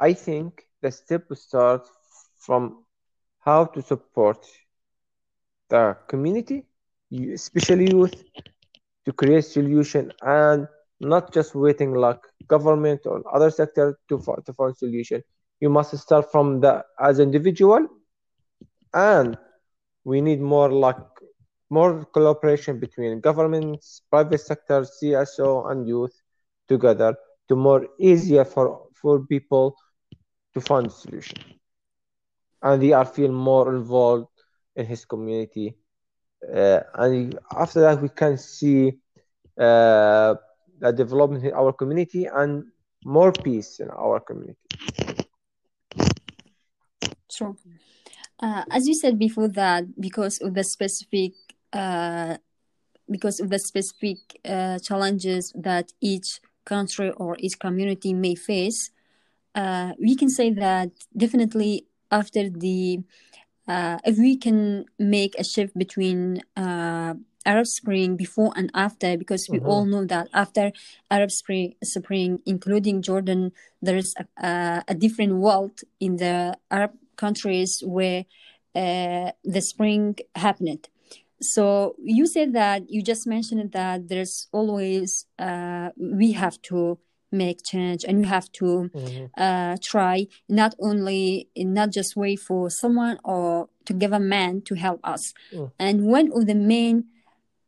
i 0.00 0.12
think 0.12 0.64
the 0.82 0.90
step 0.90 1.28
will 1.28 1.36
start 1.36 1.82
from 2.46 2.81
how 3.44 3.64
to 3.64 3.82
support 3.82 4.46
the 5.70 5.96
community 6.08 6.64
especially 7.34 7.88
youth 7.90 8.14
to 9.04 9.12
create 9.12 9.44
solution 9.44 10.12
and 10.22 10.66
not 11.00 11.32
just 11.32 11.54
waiting 11.54 11.92
like 11.94 12.20
government 12.48 13.00
or 13.06 13.22
other 13.34 13.50
sector 13.50 13.98
to, 14.08 14.18
to 14.46 14.52
find 14.52 14.76
solution. 14.76 15.22
You 15.60 15.70
must 15.70 15.96
start 15.98 16.30
from 16.30 16.60
the 16.60 16.84
as 17.00 17.18
individual 17.18 17.86
and 18.94 19.36
we 20.04 20.20
need 20.20 20.40
more 20.40 20.70
like 20.70 20.96
more 21.70 22.04
collaboration 22.14 22.78
between 22.78 23.20
governments 23.20 24.02
private 24.10 24.40
sector 24.40 24.80
cso 24.82 25.70
and 25.70 25.86
youth 25.88 26.14
together 26.68 27.14
to 27.48 27.56
more 27.56 27.86
easier 27.98 28.44
for 28.44 28.66
for 29.00 29.20
people 29.34 29.74
to 30.54 30.60
find 30.60 30.90
solution 30.92 31.38
and 32.62 32.82
they 32.82 32.92
are 32.92 33.04
feel 33.04 33.32
more 33.32 33.74
involved 33.74 34.28
in 34.76 34.86
his 34.86 35.04
community 35.04 35.76
uh, 36.54 36.80
and 36.94 37.38
after 37.56 37.80
that 37.80 38.00
we 38.00 38.08
can 38.08 38.36
see 38.36 38.98
uh, 39.58 40.34
the 40.78 40.92
development 40.92 41.44
in 41.44 41.52
our 41.52 41.72
community 41.72 42.26
and 42.26 42.64
more 43.04 43.32
peace 43.32 43.80
in 43.80 43.88
our 43.90 44.20
community. 44.20 44.58
Sure. 47.30 47.54
Uh, 48.40 48.64
as 48.70 48.88
you 48.88 48.94
said 48.94 49.18
before 49.18 49.48
that 49.48 49.84
because 50.00 50.40
of 50.40 50.54
the 50.54 50.64
specific 50.64 51.32
uh, 51.72 52.36
because 53.10 53.40
of 53.40 53.50
the 53.50 53.58
specific 53.58 54.18
uh, 54.44 54.78
challenges 54.78 55.52
that 55.54 55.92
each 56.00 56.40
country 56.64 57.10
or 57.10 57.36
each 57.38 57.58
community 57.58 58.12
may 58.12 58.34
face, 58.34 58.90
uh, 59.54 59.92
we 59.98 60.16
can 60.16 60.28
say 60.28 60.50
that 60.50 60.90
definitely 61.16 61.86
after 62.12 62.48
the 62.48 63.00
uh, 63.66 63.98
if 64.04 64.18
we 64.18 64.36
can 64.36 64.84
make 64.98 65.34
a 65.38 65.44
shift 65.44 65.76
between 65.78 66.42
uh, 66.56 67.14
Arab 67.44 67.66
Spring 67.66 68.16
before 68.16 68.52
and 68.56 68.70
after, 68.74 69.16
because 69.16 69.48
we 69.48 69.58
mm-hmm. 69.58 69.68
all 69.68 69.84
know 69.84 70.04
that 70.04 70.28
after 70.32 70.72
Arab 71.10 71.30
Spring, 71.30 71.74
Spring, 71.82 72.40
including 72.46 73.02
Jordan, 73.02 73.52
there 73.80 73.96
is 73.96 74.14
a, 74.36 74.82
a 74.86 74.94
different 74.94 75.36
world 75.36 75.80
in 76.00 76.16
the 76.16 76.56
Arab 76.70 76.92
countries 77.16 77.82
where 77.86 78.24
uh, 78.74 79.30
the 79.44 79.60
spring 79.60 80.16
happened. 80.34 80.88
So 81.40 81.96
you 81.98 82.26
said 82.26 82.52
that 82.52 82.88
you 82.88 83.02
just 83.02 83.26
mentioned 83.26 83.72
that 83.72 84.08
there's 84.08 84.46
always 84.52 85.26
uh, 85.38 85.90
we 85.96 86.32
have 86.32 86.62
to 86.62 86.98
make 87.32 87.64
change 87.64 88.04
and 88.04 88.20
you 88.20 88.26
have 88.26 88.50
to 88.52 88.90
mm-hmm. 88.94 89.26
uh, 89.36 89.76
try 89.82 90.26
not 90.48 90.74
only 90.78 91.48
not 91.56 91.90
just 91.90 92.16
wait 92.16 92.40
for 92.40 92.70
someone 92.70 93.18
or 93.24 93.68
to 93.86 93.92
give 93.92 94.12
a 94.12 94.20
man 94.20 94.60
to 94.62 94.74
help 94.74 95.00
us. 95.02 95.32
Mm. 95.52 95.72
And 95.78 96.04
one 96.06 96.30
of 96.32 96.46
the 96.46 96.54
main 96.54 97.06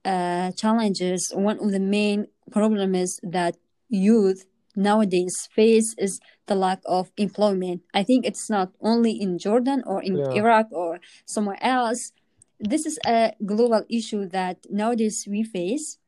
uh, 0.05 0.53
challenges, 0.53 1.33
one 1.35 1.59
of 1.59 1.73
the 1.73 1.81
main 1.81 2.29
problems 2.51 3.19
that 3.23 3.57
youth 3.89 4.45
nowadays 4.77 5.49
face 5.53 5.95
is 5.99 6.21
the 6.47 6.55
lack 6.55 6.81
of 6.85 7.11
employment. 7.17 7.83
I 7.93 8.03
think 8.03 8.27
it's 8.27 8.51
not 8.51 8.73
only 8.81 9.13
in 9.13 9.39
Jordan 9.39 9.83
or 9.87 10.03
in 10.03 10.17
yeah. 10.17 10.31
Iraq 10.31 10.67
or 10.71 11.01
somewhere 11.25 11.59
else. 11.61 12.13
This 12.61 12.87
is 12.87 12.99
a 13.07 13.33
global 13.45 13.85
issue 13.89 14.27
that 14.29 14.67
nowadays 14.71 15.27
we 15.29 15.43
face. 15.43 15.99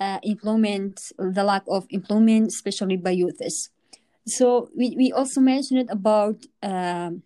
Uh, 0.00 0.18
employment, 0.22 1.12
the 1.18 1.44
lack 1.44 1.62
of 1.68 1.86
employment, 1.90 2.48
especially 2.48 2.96
by 2.96 3.10
youths. 3.10 3.68
So 4.26 4.70
we, 4.74 4.94
we 4.96 5.12
also 5.12 5.42
mentioned 5.42 5.90
about 5.90 6.36
um, 6.62 7.22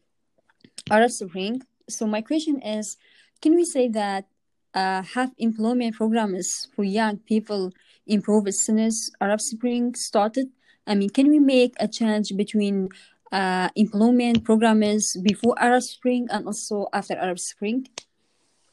Arab 0.90 1.12
Spring. 1.12 1.62
So 1.88 2.05
my 2.07 2.20
question 2.20 2.61
is, 2.62 2.96
can 3.40 3.55
we 3.55 3.64
say 3.64 3.87
that 3.90 4.27
uh, 4.75 5.03
have 5.03 5.31
employment 5.38 5.94
programs 5.94 6.68
for 6.75 6.83
young 6.83 7.18
people 7.18 7.70
improve 8.09 8.48
as 8.48 8.59
soon 8.59 8.81
as 8.81 9.11
Arab 9.20 9.40
Spring 9.40 9.94
started? 9.94 10.48
I 10.85 10.96
mean, 10.96 11.11
can 11.11 11.29
we 11.29 11.38
make 11.38 11.75
a 11.79 11.87
change 11.87 12.37
between 12.37 12.88
uh, 13.31 13.68
employment 13.77 14.44
programs 14.44 15.16
before 15.22 15.55
Arab 15.59 15.83
Spring 15.83 16.27
and 16.31 16.46
also 16.46 16.88
after 16.92 17.14
Arab 17.14 17.38
Spring? 17.38 17.87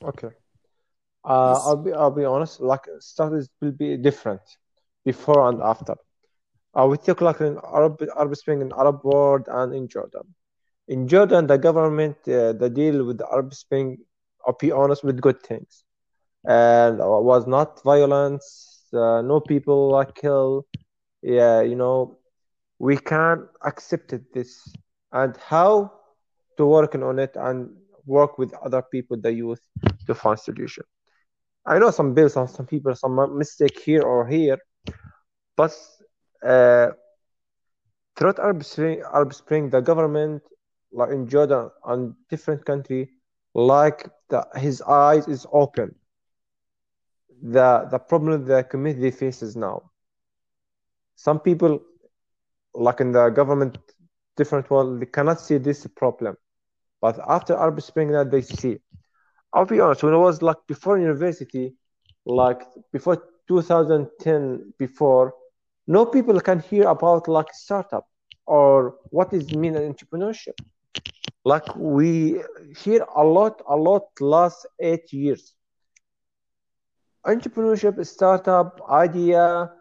Okay. 0.03 0.29
Uh, 1.23 1.53
yes. 1.55 1.63
I'll 1.65 1.77
be 1.77 1.93
I'll 1.93 2.11
be 2.11 2.25
honest. 2.25 2.59
Like 2.61 2.85
studies 2.99 3.49
will 3.61 3.71
be 3.71 3.97
different 3.97 4.41
before 5.05 5.49
and 5.49 5.61
after. 5.61 5.95
Uh, 6.73 6.87
we 6.87 6.97
took 6.97 7.21
like 7.21 7.41
in 7.41 7.57
Arab 7.63 8.01
Arab 8.17 8.35
Spring 8.35 8.61
in 8.61 8.71
Arab 8.77 9.03
world 9.03 9.47
and 9.47 9.73
in 9.73 9.87
Jordan. 9.87 10.33
In 10.87 11.07
Jordan, 11.07 11.47
the 11.47 11.57
government 11.57 12.17
uh, 12.27 12.53
the 12.53 12.69
deal 12.69 13.05
with 13.05 13.17
the 13.19 13.27
Arab 13.31 13.53
Spring. 13.53 13.97
I'll 14.47 14.57
be 14.59 14.71
honest 14.71 15.03
with 15.03 15.21
good 15.21 15.41
things 15.43 15.83
and 16.45 16.97
was 16.97 17.45
not 17.47 17.83
violence. 17.83 18.87
Uh, 18.93 19.21
no 19.21 19.39
people 19.39 19.89
like 19.89 20.15
killed. 20.15 20.65
Yeah, 21.21 21.61
you 21.61 21.75
know, 21.75 22.17
we 22.79 22.97
can't 22.97 23.43
accept 23.63 24.13
this, 24.33 24.67
and 25.11 25.37
how 25.37 25.91
to 26.57 26.65
work 26.65 26.95
on 26.95 27.19
it 27.19 27.35
and 27.35 27.69
work 28.05 28.37
with 28.39 28.53
other 28.65 28.81
people, 28.81 29.17
the 29.17 29.31
youth, 29.31 29.61
to 30.07 30.15
find 30.15 30.39
solution. 30.39 30.83
I 31.65 31.79
know 31.79 31.91
some 31.91 32.13
bills 32.13 32.35
on 32.35 32.47
some 32.47 32.65
people, 32.65 32.95
some 32.95 33.37
mistake 33.37 33.79
here 33.79 34.01
or 34.01 34.27
here, 34.27 34.57
but 35.55 35.71
uh, 36.43 36.89
throughout 38.15 38.39
Arab 38.39 38.63
Spring, 38.63 39.01
Arab 39.13 39.33
Spring, 39.33 39.69
the 39.69 39.81
government, 39.81 40.41
like 40.91 41.11
in 41.11 41.27
Jordan 41.27 41.69
and 41.85 42.15
different 42.29 42.65
country, 42.65 43.11
like 43.53 44.09
the, 44.29 44.45
his 44.55 44.81
eyes 44.81 45.27
is 45.27 45.45
open 45.51 45.95
the 47.41 47.87
the 47.89 47.97
problem 47.99 48.45
the 48.45 48.63
community 48.63 49.11
faces 49.11 49.55
now. 49.55 49.91
Some 51.15 51.39
people, 51.39 51.79
like 52.73 52.99
in 52.99 53.11
the 53.11 53.29
government, 53.29 53.77
different 54.37 54.69
world, 54.69 55.01
they 55.01 55.05
cannot 55.05 55.41
see 55.41 55.57
this 55.57 55.85
problem, 55.87 56.37
but 57.01 57.19
after 57.27 57.55
Arab 57.55 57.81
Spring, 57.81 58.11
that 58.11 58.31
they 58.31 58.41
see. 58.41 58.79
I'll 59.53 59.65
be 59.65 59.79
honest. 59.79 60.03
When 60.03 60.13
I 60.13 60.17
was 60.17 60.41
like 60.41 60.57
before 60.67 60.97
university, 60.97 61.73
like 62.25 62.61
before 62.91 63.21
2010, 63.47 64.73
before, 64.77 65.33
no 65.87 66.05
people 66.05 66.39
can 66.39 66.59
hear 66.59 66.87
about 66.87 67.27
like 67.27 67.53
startup 67.53 68.07
or 68.45 68.95
what 69.09 69.33
is 69.33 69.53
mean 69.55 69.73
entrepreneurship. 69.73 70.57
Like 71.43 71.75
we 71.75 72.41
hear 72.77 73.05
a 73.15 73.23
lot, 73.23 73.61
a 73.67 73.75
lot 73.75 74.03
last 74.19 74.65
eight 74.79 75.11
years 75.11 75.53
entrepreneurship, 77.25 78.05
startup, 78.05 78.81
idea. 78.89 79.71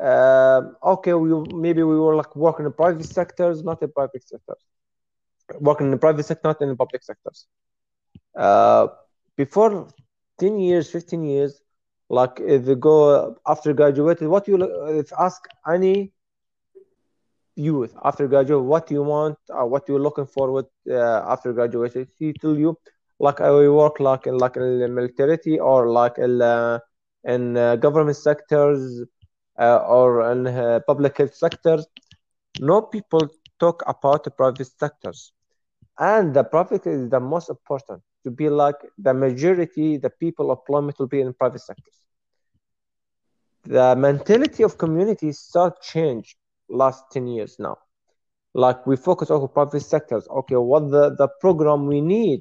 Uh, 0.00 0.62
okay, 0.84 1.12
we 1.14 1.30
maybe 1.54 1.82
we 1.82 1.98
were 1.98 2.14
like 2.14 2.34
working 2.36 2.66
in 2.66 2.72
private 2.72 3.04
sectors, 3.04 3.62
not 3.64 3.82
in 3.82 3.90
private 3.92 4.26
sectors. 4.26 4.62
Working 5.60 5.86
in 5.86 5.90
the 5.92 5.98
private 5.98 6.24
sector, 6.24 6.48
not 6.48 6.60
in 6.62 6.68
the 6.68 6.76
public 6.76 7.02
sectors. 7.02 7.46
Uh, 8.36 8.88
before 9.38 9.88
10 10.40 10.58
years, 10.60 10.90
15 10.90 11.24
years, 11.24 11.62
like 12.10 12.40
if 12.40 12.66
they 12.66 12.76
go 12.76 13.36
after 13.46 13.74
graduated, 13.74 14.28
what 14.28 14.48
you 14.48 14.56
if 15.00 15.12
ask 15.18 15.42
any 15.68 16.12
youth 17.56 17.94
after 18.04 18.28
graduate, 18.28 18.64
what 18.64 18.90
you 18.90 19.02
want, 19.02 19.36
uh, 19.50 19.64
what 19.66 19.88
you're 19.88 20.00
looking 20.00 20.26
forward 20.26 20.66
uh, 20.90 21.22
after 21.32 21.52
graduation, 21.52 22.06
he 22.18 22.34
tell 22.34 22.56
you 22.56 22.76
like 23.20 23.40
I 23.40 23.50
will 23.50 23.76
work 23.76 24.00
like 24.00 24.26
in 24.26 24.38
like 24.38 24.56
in 24.56 24.80
the 24.80 24.88
military 24.88 25.58
or 25.58 25.88
like 25.90 26.18
in 26.18 26.40
uh, 26.42 26.80
in 27.24 27.56
uh, 27.56 27.76
government 27.76 28.16
sectors 28.16 29.04
uh, 29.58 29.78
or 29.88 30.30
in 30.32 30.46
uh, 30.46 30.80
public 30.86 31.18
health 31.18 31.34
sectors. 31.34 31.86
No 32.60 32.82
people 32.82 33.28
talk 33.60 33.82
about 33.86 34.24
the 34.24 34.30
private 34.30 34.66
sectors, 34.66 35.32
and 35.98 36.34
the 36.34 36.44
private 36.44 36.86
is 36.86 37.08
the 37.10 37.20
most 37.20 37.50
important 37.50 38.02
to 38.24 38.30
be 38.30 38.48
like 38.48 38.76
the 38.98 39.14
majority, 39.14 39.96
the 39.96 40.10
people 40.10 40.50
employment 40.50 40.98
will 40.98 41.06
be 41.06 41.20
in 41.20 41.32
private 41.34 41.60
sectors. 41.60 42.04
The 43.64 43.94
mentality 43.96 44.62
of 44.62 44.78
communities 44.78 45.38
start 45.38 45.82
change 45.82 46.36
last 46.68 47.04
10 47.12 47.26
years 47.26 47.56
now. 47.58 47.76
Like 48.54 48.86
we 48.86 48.96
focus 48.96 49.30
on 49.30 49.46
private 49.48 49.82
sectors. 49.82 50.26
Okay, 50.28 50.56
what 50.56 50.90
the, 50.90 51.14
the 51.16 51.28
program 51.40 51.86
we 51.86 52.00
need 52.00 52.40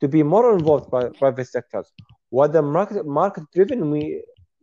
to 0.00 0.08
be 0.08 0.22
more 0.22 0.54
involved 0.54 0.90
by 0.90 1.08
private 1.18 1.46
sectors 1.46 1.92
what 2.36 2.52
the 2.52 2.62
market 2.62 3.06
market 3.06 3.44
driven 3.54 3.90
we 3.90 4.02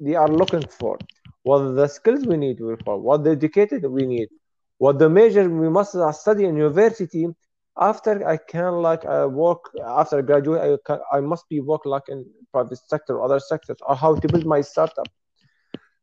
they 0.06 0.16
are 0.16 0.32
looking 0.42 0.66
for 0.80 0.98
what 1.44 1.60
the 1.80 1.88
skills 1.88 2.26
we 2.32 2.38
need 2.38 2.58
for 2.86 2.96
what 3.08 3.24
the 3.24 3.32
educated 3.32 3.82
we 3.98 4.06
need 4.06 4.30
what 4.78 5.00
the 5.00 5.10
major 5.10 5.44
we 5.64 5.70
must 5.70 5.96
study 6.22 6.44
in 6.46 6.56
university 6.58 7.24
after 7.82 8.14
i 8.28 8.38
can 8.38 8.74
like 8.88 9.06
uh, 9.06 9.28
work 9.30 9.64
after 10.02 10.20
I 10.20 10.22
graduate 10.22 10.62
I, 10.62 10.78
can, 10.86 11.00
I 11.14 11.22
must 11.22 11.50
be 11.50 11.60
work 11.62 11.86
like 11.86 12.08
in 12.10 12.26
private 12.54 12.80
sector 12.90 13.18
or 13.18 13.26
other 13.26 13.40
sectors 13.40 13.78
or 13.88 13.96
how 13.96 14.16
to 14.16 14.28
build 14.30 14.46
my 14.46 14.62
startup 14.62 15.10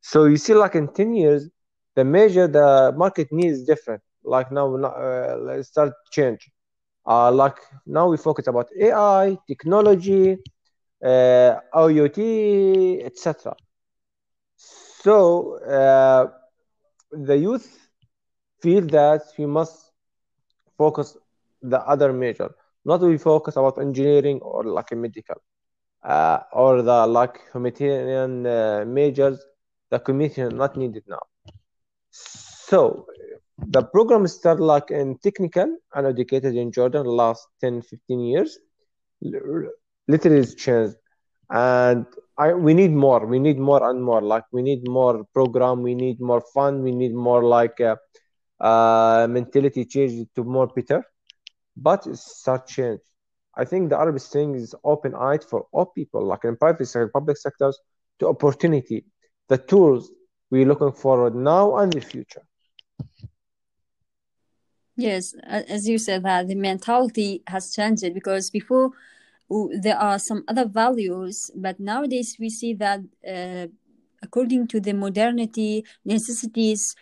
So 0.01 0.25
you 0.25 0.37
see, 0.37 0.55
like 0.55 0.75
in 0.75 0.89
10 0.93 1.15
years, 1.15 1.49
the 1.97 2.05
measure 2.05 2.47
the 2.49 2.93
market 2.97 3.29
needs 3.33 3.65
different. 3.65 4.03
Like 4.25 4.51
now, 4.53 4.67
uh, 4.77 5.37
let's 5.41 5.69
start 5.69 5.93
change. 6.11 6.51
Uh, 7.07 7.31
like 7.33 7.57
now 7.87 8.09
we 8.09 8.17
focus 8.17 8.47
about 8.49 8.67
AI, 8.81 9.39
technology, 9.47 10.39
uh, 11.05 11.55
IoT, 11.75 13.05
etc. 13.05 13.57
So 14.57 15.59
uh, 15.65 16.27
the 17.13 17.37
youth 17.37 17.89
feel 18.63 18.83
that 18.89 19.23
we 19.39 19.47
must 19.47 19.93
focus 20.79 21.17
the 21.63 21.81
other 21.81 22.13
major, 22.13 22.55
not 22.85 23.01
we 23.01 23.19
focus 23.19 23.57
about 23.57 23.79
engineering 23.79 24.41
or 24.41 24.65
like 24.65 24.93
a 24.93 24.97
medical, 24.97 25.43
uh, 26.03 26.41
or 26.53 26.83
the 26.83 27.07
like 27.07 27.41
humanitarian 27.53 28.47
uh, 28.47 28.85
majors. 28.87 29.45
The 29.91 29.99
community 29.99 30.43
not 30.55 30.77
needed 30.77 31.05
now. 31.09 31.23
So 32.11 33.07
the 33.59 33.83
program 33.83 34.27
started 34.27 34.63
like 34.63 34.91
in 34.91 35.19
technical 35.19 35.77
and 35.95 36.07
educated 36.07 36.55
in 36.55 36.71
Jordan 36.71 37.07
last 37.07 37.47
10, 37.61 37.83
15 37.83 38.21
years. 38.21 38.59
Literally 39.21 40.41
it's 40.41 40.55
changed. 40.55 40.97
And 41.51 42.07
I, 42.39 42.53
we 42.53 42.75
need 42.75 42.93
more. 42.93 43.27
We 43.27 43.39
need 43.39 43.59
more 43.59 43.89
and 43.89 44.03
more. 44.03 44.21
Like 44.21 44.45
we 44.53 44.63
need 44.63 44.87
more 44.87 45.25
program. 45.33 45.83
We 45.83 45.95
need 45.95 46.21
more 46.21 46.43
fun. 46.55 46.83
We 46.83 46.93
need 46.93 47.15
more 47.15 47.43
like 47.43 47.81
uh, 47.81 47.97
uh, 48.61 49.27
mentality 49.29 49.85
change 49.85 50.27
to 50.37 50.45
more 50.45 50.69
better. 50.69 51.05
But 51.81 52.07
it's 52.07 52.43
such 52.43 52.75
change. 52.75 53.01
I 53.57 53.65
think 53.65 53.91
the 53.91 53.99
Arab 53.99 54.19
Spring 54.21 54.55
is 54.55 54.75
open-eyed 54.85 55.45
for 55.45 55.67
all 55.73 55.87
people, 55.87 56.25
like 56.25 56.45
in 56.45 56.57
private 56.57 56.87
sector, 56.87 57.09
public 57.09 57.37
sectors, 57.37 57.79
to 58.19 58.29
opportunity, 58.29 59.05
the 59.49 59.59
tools 59.59 60.11
we're 60.51 60.67
looking 60.67 60.93
forward 60.93 61.35
now 61.35 61.77
and 61.77 61.93
the 61.93 62.01
future. 62.01 62.43
Yes, 64.97 65.35
as 65.45 65.89
you 65.89 65.99
said, 65.99 66.25
that 66.25 66.49
the 66.49 66.57
mentality 66.57 67.43
has 67.47 67.73
changed 67.73 68.13
because 68.15 68.51
before 68.51 68.91
there 69.81 69.97
are 69.97 70.19
some 70.19 70.45
other 70.49 70.67
values, 70.67 71.51
but 71.55 71.79
nowadays 71.79 72.37
we 72.41 72.51
see 72.51 72.75
that 72.75 73.01
uh, 73.27 73.69
according 74.23 74.67
to 74.69 74.81
the 74.81 74.93
modernity 74.93 75.85
necessities, 76.05 76.97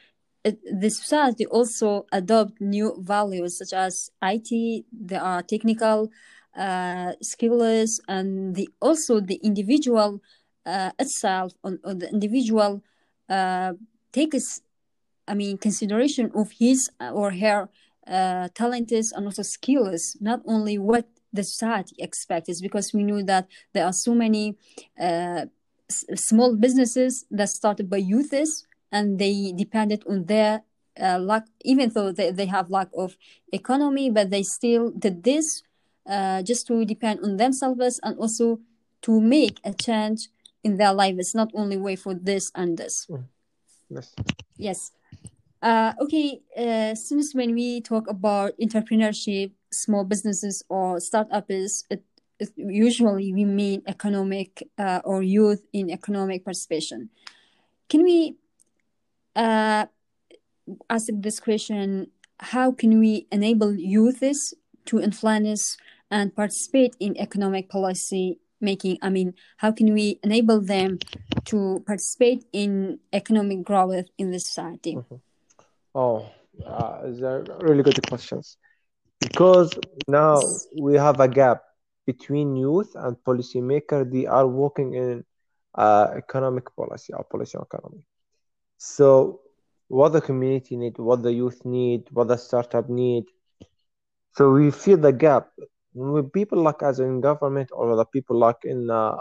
the 0.53 0.91
society 0.91 1.47
also 1.47 2.07
adopt 2.13 2.61
new 2.61 2.97
values 3.01 3.59
such 3.59 3.73
as 3.73 4.11
IT. 4.23 4.85
There 4.93 5.23
are 5.23 5.43
technical 5.43 6.11
uh, 6.57 7.13
skills, 7.21 8.01
and 8.09 8.55
the 8.55 8.69
also 8.81 9.21
the 9.21 9.37
individual 9.43 10.21
uh, 10.65 10.91
itself, 10.99 11.53
on, 11.65 11.79
on 11.85 11.99
the 11.99 12.11
individual 12.11 12.83
uh, 13.29 13.73
takes, 14.13 14.63
I 15.29 15.35
mean, 15.35 15.59
consideration 15.59 16.31
of 16.35 16.51
his 16.53 16.91
or 17.01 17.33
her 17.33 17.69
uh, 18.07 18.49
talents 18.55 19.13
and 19.13 19.27
also 19.27 19.43
skills, 19.43 20.17
not 20.21 20.41
only 20.47 20.79
what 20.79 21.09
the 21.33 21.43
society 21.43 21.97
expects, 21.99 22.61
because 22.61 22.93
we 22.93 23.03
know 23.03 23.23
that 23.23 23.49
there 23.73 23.85
are 23.85 23.93
so 23.93 24.15
many 24.15 24.57
uh, 24.99 25.47
s- 25.91 26.05
small 26.15 26.57
businesses 26.57 27.27
that 27.31 27.49
started 27.49 27.91
by 27.91 27.99
youths 27.99 28.67
and 28.97 29.19
they 29.19 29.53
depended 29.53 30.03
on 30.09 30.25
their 30.25 30.63
uh, 31.01 31.19
lack, 31.19 31.45
even 31.65 31.91
though 31.91 32.11
they, 32.13 32.31
they 32.31 32.47
have 32.47 32.71
lack 32.71 32.89
of 32.97 33.17
economy, 33.53 34.09
but 34.11 34.31
they 34.31 34.43
still 34.43 34.91
did 34.91 35.23
this 35.23 35.63
uh, 36.09 36.43
just 36.43 36.67
to 36.67 36.85
depend 36.85 37.21
on 37.23 37.37
themselves 37.37 38.01
and 38.03 38.19
also 38.19 38.59
to 39.03 39.21
make 39.21 39.61
a 39.65 39.73
change 39.75 40.29
in 40.65 40.79
their 40.79 40.95
life. 40.95 41.17
It's 41.19 41.35
not 41.35 41.51
only 41.55 41.77
way 41.77 41.97
for 41.97 42.15
this 42.15 42.51
and 42.55 42.79
this. 42.79 43.07
Mm. 43.11 43.25
Yes. 43.91 44.15
Yes. 44.57 44.93
Uh, 45.63 45.93
okay, 46.01 46.41
uh, 46.57 46.95
since 46.95 47.35
when 47.35 47.55
we 47.55 47.81
talk 47.81 48.09
about 48.09 48.53
entrepreneurship, 48.59 49.53
small 49.71 50.05
businesses 50.05 50.63
or 50.69 51.01
startups, 51.01 51.85
it, 51.91 52.03
it 52.41 52.51
usually 52.57 53.33
we 53.33 53.45
mean 53.45 53.83
economic 53.87 54.63
uh, 54.79 55.01
or 55.05 55.23
youth 55.23 55.63
in 55.73 55.91
economic 55.91 56.45
participation. 56.45 57.11
Can 57.89 58.03
we 58.03 58.37
uh, 59.37 59.87
ask 60.90 61.07
this 61.12 61.40
question? 61.40 62.11
How 62.38 62.72
can 62.72 62.99
we 62.99 63.27
enable 63.31 63.75
youths 63.75 64.55
to 64.87 65.01
influence 65.01 65.77
and 66.11 66.35
participate 66.35 66.96
in 67.01 67.16
economic 67.18 67.68
policy 67.68 68.38
making? 68.61 68.99
I 69.03 69.11
mean, 69.11 69.35
how 69.59 69.72
can 69.72 69.92
we 69.92 70.18
enable 70.22 70.61
them 70.61 70.99
to 71.46 71.83
participate 71.87 72.44
in 72.53 72.99
economic 73.12 73.62
growth 73.64 74.07
in 74.18 74.31
the 74.31 74.40
society? 74.40 74.96
Mm-hmm. 74.96 75.16
Oh, 75.94 76.27
uh, 76.66 77.01
they're 77.05 77.44
really 77.61 77.83
good 77.83 78.07
questions. 78.09 78.57
Because 79.20 79.72
now 80.09 80.40
we 80.79 80.94
have 80.94 81.20
a 81.20 81.29
gap 81.29 81.62
between 82.07 82.55
youth 82.55 82.92
and 82.94 83.16
policymaker. 83.27 84.11
They 84.11 84.27
are 84.27 84.46
working 84.46 84.94
in 84.94 85.25
uh, 85.75 86.09
economic 86.16 86.75
policy 86.77 87.12
or 87.12 87.25
policy 87.25 87.59
economy. 87.61 88.05
So, 88.79 89.41
what 89.89 90.12
the 90.12 90.21
community 90.21 90.77
need, 90.77 90.99
what 90.99 91.23
the 91.23 91.33
youth 91.33 91.65
need, 91.65 92.09
what 92.12 92.29
the 92.29 92.37
startup 92.37 92.89
need. 92.89 93.25
So 94.33 94.53
we 94.53 94.71
fill 94.71 94.99
the 94.99 95.12
gap. 95.12 95.49
When 95.95 96.31
people 96.31 96.62
like 96.62 96.83
us 96.83 96.99
in 96.99 97.21
government 97.21 97.71
or 97.73 97.97
the 97.97 98.05
people 98.05 98.39
like 98.39 98.65
in 98.65 98.91
uh, 98.91 99.17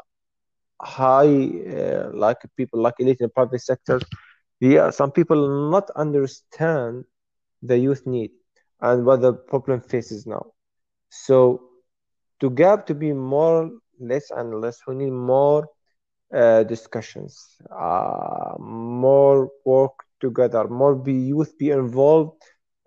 high, 0.81 1.49
uh, 1.77 2.09
like 2.13 2.37
people 2.57 2.81
like 2.81 2.95
elite 2.99 3.21
in 3.21 3.29
private 3.29 3.61
sector, 3.61 3.99
yeah, 4.59 4.89
some 4.89 5.11
people 5.11 5.69
not 5.71 5.89
understand 5.95 7.05
the 7.61 7.77
youth 7.77 8.05
need 8.05 8.31
and 8.81 9.05
what 9.05 9.21
the 9.21 9.33
problem 9.33 9.81
faces 9.81 10.25
now. 10.25 10.45
So 11.09 11.61
to 12.41 12.49
gap 12.49 12.85
to 12.87 12.95
be 12.95 13.13
more 13.13 13.69
less 13.99 14.31
and 14.31 14.61
less, 14.61 14.79
we 14.87 14.95
need 14.95 15.11
more 15.11 15.67
uh, 16.35 16.63
discussions, 16.63 17.47
uh, 17.71 18.53
more 18.59 19.49
work 19.65 19.93
together, 20.21 20.67
more 20.67 20.95
be 20.95 21.13
youth 21.13 21.57
be 21.57 21.69
involved 21.71 22.33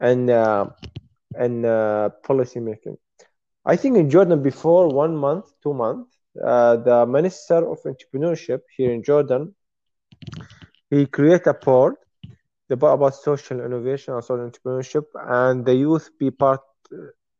in 0.03 0.31
uh, 0.31 0.67
in 1.39 1.65
uh, 1.65 2.11
policy 2.25 2.61
making. 2.61 2.97
I 3.65 3.77
think 3.77 3.97
in 3.97 4.11
Jordan 4.11 4.43
before 4.43 4.89
one 4.89 5.17
month, 5.17 5.47
two 5.63 5.75
months, 5.75 6.11
uh, 6.45 6.77
the 6.77 7.07
Minister 7.07 7.59
of 7.71 7.79
Entrepreneurship 7.85 8.61
here 8.77 8.93
in 8.93 9.03
Jordan 9.03 9.55
he 10.91 11.07
create 11.07 11.47
a 11.47 11.55
board 11.55 11.95
about 12.71 13.15
social 13.15 13.61
innovation 13.61 14.15
and 14.15 14.25
social 14.25 14.49
entrepreneurship, 14.51 15.05
and 15.29 15.65
the 15.65 15.75
youth 15.75 16.11
be 16.19 16.31
part 16.31 16.61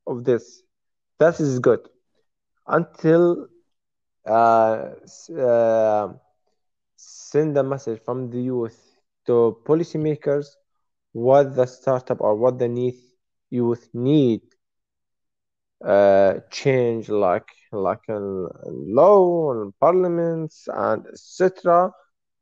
of 0.07 0.25
this. 0.25 0.63
That 1.19 1.41
is 1.41 1.59
good. 1.59 1.81
Until 2.67 3.49
send 6.97 7.57
a 7.57 7.63
message 7.63 8.01
from 8.05 8.31
the 8.31 8.41
youth 8.41 8.79
to 9.27 9.57
policymakers 9.65 10.47
what 11.13 11.55
the 11.55 11.67
startup 11.67 12.21
or 12.21 12.35
what 12.37 12.59
the 12.59 12.69
need 12.69 12.95
youth 13.51 13.89
need 13.95 14.43
uh, 15.85 16.35
change 16.51 17.09
like 17.09 17.49
like 17.73 18.05
in 18.09 18.49
law 18.99 19.53
and 19.53 19.73
parliaments 19.79 20.69
and 20.73 21.07
etc 21.07 21.91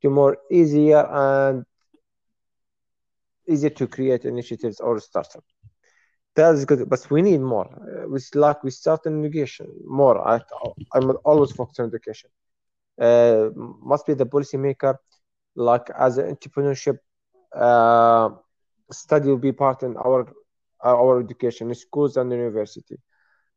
to 0.02 0.10
more 0.10 0.36
easier 0.50 1.04
and 1.10 1.64
easier 3.48 3.70
to 3.70 3.86
create 3.86 4.24
initiatives 4.24 4.80
or 4.80 4.98
startup. 5.00 5.44
That 6.36 6.54
is 6.54 6.64
good, 6.66 6.88
but 6.88 7.00
we 7.10 7.22
need 7.22 7.40
more. 7.40 7.68
Uh, 7.68 8.08
we 8.08 8.20
like 8.34 8.62
we 8.64 8.70
start 8.70 9.06
in 9.06 9.24
education 9.24 9.66
more. 9.86 10.16
I, 10.26 10.40
I'm 10.94 11.10
always 11.24 11.52
focused 11.52 11.80
on 11.80 11.86
education. 11.88 12.30
Uh, 13.00 13.50
must 13.92 14.06
be 14.06 14.14
the 14.14 14.26
policymaker, 14.26 14.94
like 15.56 15.88
as 15.98 16.18
an 16.18 16.26
entrepreneurship 16.34 16.98
uh, 17.54 18.30
study 18.90 19.28
will 19.28 19.38
be 19.48 19.52
part 19.52 19.82
in 19.82 19.96
our 19.96 20.26
our 20.84 21.20
education 21.20 21.74
schools 21.74 22.16
and 22.16 22.30
university. 22.32 22.96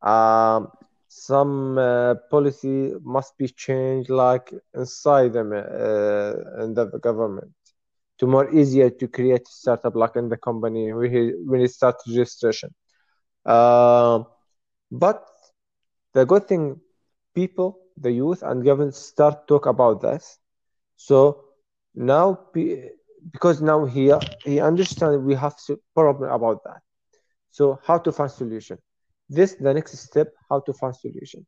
Um, 0.01 0.69
some 1.07 1.77
uh, 1.77 2.15
policy 2.31 2.93
must 3.03 3.37
be 3.37 3.47
changed 3.47 4.09
like 4.09 4.53
inside 4.73 5.33
them 5.33 5.51
uh, 5.53 6.63
in 6.63 6.73
the 6.73 6.85
government 7.01 7.51
to 8.19 8.27
more 8.27 8.49
easier 8.51 8.89
to 8.89 9.07
create 9.07 9.47
startup 9.47 9.95
like 9.95 10.15
in 10.15 10.29
the 10.29 10.37
company 10.37 10.91
when 10.93 11.11
when 11.45 11.61
it 11.61 11.71
start 11.71 11.95
registration. 12.07 12.69
Uh, 13.45 14.23
but 14.91 15.23
the 16.13 16.25
good 16.25 16.47
thing 16.47 16.79
people 17.35 17.79
the 17.97 18.11
youth 18.11 18.41
and 18.43 18.63
government 18.63 18.95
start 18.95 19.47
talk 19.47 19.65
about 19.65 20.01
this. 20.01 20.39
So 20.95 21.43
now 21.95 22.47
because 23.33 23.61
now 23.61 23.85
he 23.85 24.13
he 24.45 24.59
understand 24.59 25.23
we 25.25 25.35
have 25.35 25.55
problem 25.95 26.29
about 26.31 26.63
that. 26.63 26.81
So 27.51 27.79
how 27.85 27.97
to 27.99 28.11
find 28.11 28.31
solution? 28.31 28.77
This 29.29 29.55
the 29.55 29.73
next 29.73 29.97
step 29.97 30.27
how 30.49 30.59
to 30.61 30.73
find 30.73 30.95
solution. 30.95 31.45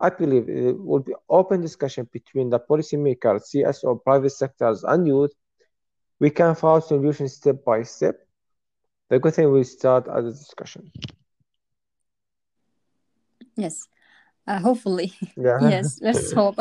I 0.00 0.10
believe 0.10 0.48
it 0.48 0.78
will 0.78 1.00
be 1.00 1.14
open 1.28 1.60
discussion 1.60 2.08
between 2.12 2.50
the 2.50 2.60
policymakers, 2.60 3.42
CSO, 3.50 3.94
private 3.96 4.30
sectors, 4.30 4.84
and 4.84 5.06
youth. 5.06 5.32
We 6.20 6.30
can 6.30 6.54
find 6.54 6.82
solutions 6.82 7.34
step 7.34 7.64
by 7.64 7.82
step. 7.82 8.16
The 9.10 9.18
good 9.18 9.34
thing 9.34 9.50
we 9.52 9.64
start 9.64 10.08
as 10.08 10.24
a 10.24 10.30
discussion. 10.30 10.90
Yes, 13.56 13.88
uh, 14.46 14.58
hopefully. 14.60 15.12
Yeah. 15.36 15.58
yes, 15.70 15.98
let's 16.02 16.32
hope. 16.32 16.58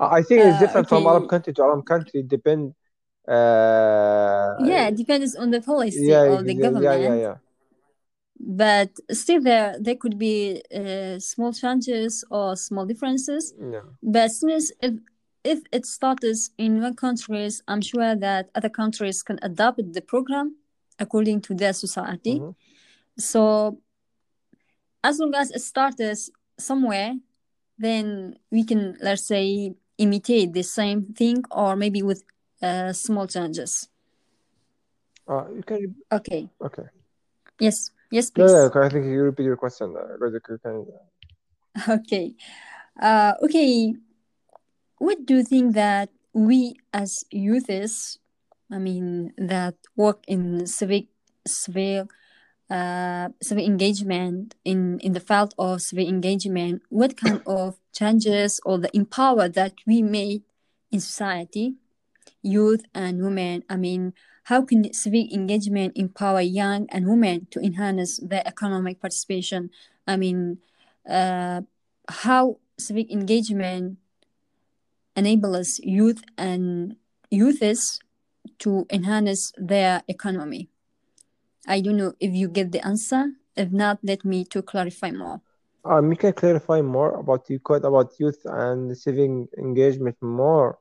I 0.00 0.22
think 0.22 0.40
it's 0.44 0.56
Uh, 0.56 0.60
different 0.60 0.88
from 0.88 1.06
Arab 1.06 1.28
country 1.28 1.52
to 1.54 1.62
Arab 1.62 1.84
country. 1.86 2.22
Depend. 2.22 2.74
Uh, 3.28 4.56
Yeah, 4.58 4.88
it 4.88 4.96
depends 4.96 5.36
on 5.36 5.50
the 5.50 5.60
policy 5.60 6.12
yeah, 6.12 6.24
of 6.24 6.44
the 6.44 6.54
yeah, 6.54 6.62
government. 6.62 7.02
yeah, 7.02 7.14
yeah. 7.14 7.34
but 8.38 8.90
still 9.12 9.40
there 9.42 9.76
there 9.80 9.96
could 9.96 10.18
be 10.18 10.62
uh, 10.74 11.18
small 11.18 11.52
changes 11.52 12.24
or 12.30 12.56
small 12.56 12.86
differences 12.86 13.54
Yeah. 13.60 13.82
but 14.02 14.30
since 14.30 14.72
if 14.80 14.94
if 15.44 15.60
it 15.72 15.86
starts 15.86 16.50
in 16.58 16.80
one 16.82 16.94
countries 16.94 17.62
i'm 17.68 17.80
sure 17.80 18.14
that 18.16 18.50
other 18.54 18.68
countries 18.68 19.22
can 19.22 19.38
adopt 19.42 19.80
the 19.92 20.00
program 20.02 20.56
according 20.98 21.40
to 21.40 21.54
their 21.54 21.72
society 21.72 22.38
Mhm. 22.40 22.54
so 23.18 23.80
as 25.02 25.18
long 25.18 25.34
as 25.34 25.50
it 25.50 25.60
starts 25.62 26.30
somewhere 26.58 27.14
then 27.78 28.36
we 28.50 28.64
can 28.64 28.96
let's 29.00 29.24
say 29.26 29.74
imitate 29.96 30.52
the 30.52 30.62
same 30.62 31.14
thing 31.14 31.42
or 31.50 31.74
maybe 31.76 32.02
with 32.02 32.22
uh, 32.62 32.92
small 32.92 33.26
changes 33.26 33.88
Uh, 35.28 35.46
you 35.56 35.62
can. 35.62 35.94
okay 36.12 36.50
Okay. 36.60 36.86
yes 37.60 37.90
yes 38.10 38.30
please 38.30 38.52
no, 38.52 38.66
okay, 38.66 38.80
I 38.80 38.88
think 38.88 39.04
you 39.06 39.22
repeat 39.22 39.44
your 39.44 39.56
question. 39.56 39.94
Uh, 39.96 40.16
go 40.18 40.26
to- 40.28 40.42
you 40.52 40.58
can- 40.58 40.86
Okay. 42.00 42.34
Uh, 43.00 43.34
okay. 43.44 43.94
What 45.00 45.24
do 45.26 45.36
you 45.38 45.44
think 45.44 45.74
that 45.74 46.10
we 46.32 46.76
as 46.92 47.24
youths, 47.32 48.18
I 48.70 48.78
mean, 48.78 49.32
that 49.38 49.76
work 49.96 50.20
in 50.28 50.66
civic, 50.66 51.06
civic, 51.46 52.06
uh, 52.70 53.30
civic 53.42 53.66
engagement 53.66 54.54
in 54.64 55.00
in 55.00 55.12
the 55.16 55.24
field 55.28 55.54
of 55.58 55.82
civic 55.82 56.08
engagement, 56.16 56.82
what 56.90 57.16
kind 57.16 57.40
of 57.46 57.80
changes 57.98 58.60
or 58.68 58.76
the 58.78 58.92
empower 58.94 59.48
that 59.48 59.74
we 59.88 60.02
made 60.02 60.42
in 60.92 61.00
society, 61.00 61.66
youth 62.42 62.84
and 62.94 63.22
women? 63.22 63.64
I 63.70 63.76
mean, 63.76 64.14
how 64.44 64.62
can 64.62 64.92
civic 64.92 65.32
engagement 65.32 65.92
empower 65.96 66.42
young 66.42 66.86
and 66.90 67.08
women 67.08 67.46
to 67.52 67.60
enhance 67.60 68.18
their 68.18 68.44
economic 68.46 69.00
participation? 69.00 69.70
I 70.06 70.16
mean, 70.16 70.58
uh, 71.08 71.62
how 72.08 72.58
civic 72.78 73.10
engagement 73.10 73.99
enables 75.16 75.78
youth 75.80 76.22
and 76.38 76.96
youths 77.30 78.00
to 78.58 78.86
enhance 78.90 79.52
their 79.56 80.02
economy. 80.08 80.68
I 81.66 81.80
don't 81.80 81.96
know 81.96 82.14
if 82.20 82.34
you 82.34 82.48
get 82.48 82.72
the 82.72 82.84
answer. 82.86 83.32
If 83.56 83.70
not, 83.70 83.98
let 84.02 84.24
me 84.24 84.44
to 84.46 84.62
clarify 84.62 85.10
more. 85.10 85.40
Um, 85.84 86.10
you 86.10 86.16
can 86.16 86.32
clarify 86.32 86.82
more 86.82 87.14
about 87.18 87.48
you 87.48 87.58
quote 87.58 87.84
about 87.84 88.12
youth 88.18 88.40
and 88.44 88.96
civic 88.96 89.30
engagement 89.58 90.16
more. 90.20 90.78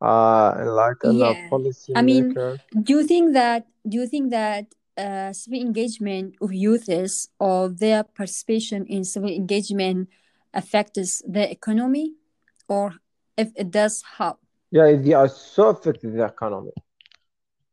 Uh, 0.00 0.52
and 0.56 0.74
like 0.74 0.96
Yeah. 1.04 1.34
policy 1.48 1.94
I 1.94 2.02
mean, 2.02 2.30
maker. 2.30 2.58
do 2.82 2.98
you 2.98 3.06
think 3.06 3.34
that 3.34 3.66
do 3.88 3.98
you 3.98 4.06
think 4.06 4.30
that 4.30 4.66
uh, 4.96 5.32
civic 5.32 5.60
engagement 5.60 6.34
of 6.40 6.52
youths 6.52 7.28
or 7.38 7.68
their 7.68 8.02
participation 8.02 8.86
in 8.86 9.04
civic 9.04 9.36
engagement 9.36 10.08
affects 10.52 11.22
their 11.26 11.48
economy, 11.48 12.14
or 12.68 12.94
if 13.36 13.50
it 13.56 13.70
does, 13.70 14.02
how? 14.18 14.38
Yeah, 14.70 14.96
they 14.96 15.12
are 15.12 15.28
so 15.28 15.68
affected 15.70 16.14
the 16.14 16.24
economy. 16.24 16.72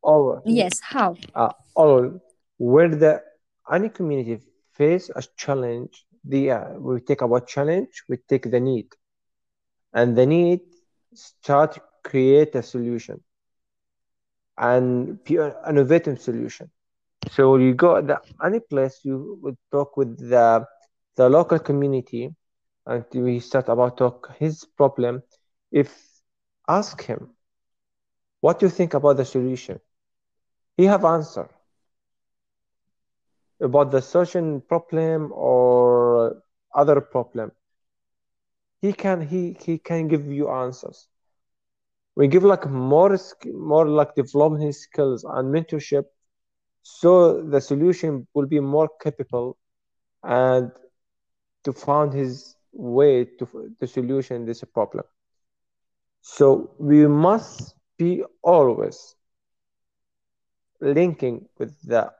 Or 0.03 0.43
Yes, 0.45 0.79
how? 0.81 1.15
uh, 1.35 1.51
or 1.75 2.21
where 2.57 2.89
the 2.89 3.21
any 3.71 3.89
community 3.89 4.39
face 4.73 5.09
a 5.15 5.21
challenge, 5.37 6.05
the 6.23 6.51
uh, 6.51 6.73
we 6.79 6.99
take 7.01 7.21
about 7.21 7.47
challenge, 7.47 8.03
we 8.09 8.17
take 8.29 8.49
the 8.51 8.59
need, 8.59 8.87
and 9.93 10.15
the 10.17 10.25
need 10.25 10.61
start 11.13 11.73
to 11.73 11.81
create 12.03 12.55
a 12.55 12.61
solution 12.63 13.21
and 14.57 15.23
pure 15.25 15.55
innovative 15.69 16.19
solution. 16.19 16.69
So 17.29 17.57
you 17.57 17.73
go 17.73 18.01
the, 18.01 18.19
any 18.43 18.59
place 18.59 18.99
you 19.03 19.37
would 19.41 19.57
talk 19.71 19.97
with 19.97 20.17
the 20.29 20.65
the 21.15 21.29
local 21.29 21.59
community, 21.59 22.29
and 22.85 23.03
we 23.13 23.39
start 23.39 23.67
about 23.69 23.97
talk 23.97 24.29
his 24.39 24.65
problem. 24.77 25.21
If 25.71 25.95
ask 26.67 27.01
him, 27.03 27.29
what 28.41 28.59
do 28.59 28.65
you 28.65 28.69
think 28.69 28.93
about 28.93 29.17
the 29.17 29.25
solution? 29.25 29.79
He 30.77 30.85
have 30.85 31.03
answer 31.05 31.49
about 33.61 33.91
the 33.91 34.01
social 34.01 34.61
problem 34.61 35.31
or 35.33 36.41
other 36.73 37.01
problem. 37.01 37.51
He 38.81 38.93
can 38.93 39.21
he 39.21 39.57
he 39.59 39.77
can 39.77 40.07
give 40.07 40.25
you 40.27 40.49
answers. 40.49 41.07
We 42.15 42.27
give 42.27 42.43
like 42.43 42.69
more 42.69 43.17
more 43.45 43.87
like 43.87 44.15
developing 44.15 44.71
skills 44.71 45.25
and 45.25 45.53
mentorship, 45.53 46.05
so 46.83 47.41
the 47.43 47.61
solution 47.61 48.27
will 48.33 48.47
be 48.47 48.59
more 48.59 48.89
capable 49.03 49.57
and 50.23 50.71
to 51.63 51.73
find 51.73 52.13
his 52.13 52.55
way 52.71 53.25
to 53.25 53.75
the 53.79 53.87
solution 53.87 54.45
this 54.45 54.63
problem. 54.63 55.03
So 56.21 56.71
we 56.79 57.07
must 57.07 57.75
be 57.97 58.23
always 58.41 59.15
linking 60.81 61.45
with 61.57 61.73
the 61.83 62.11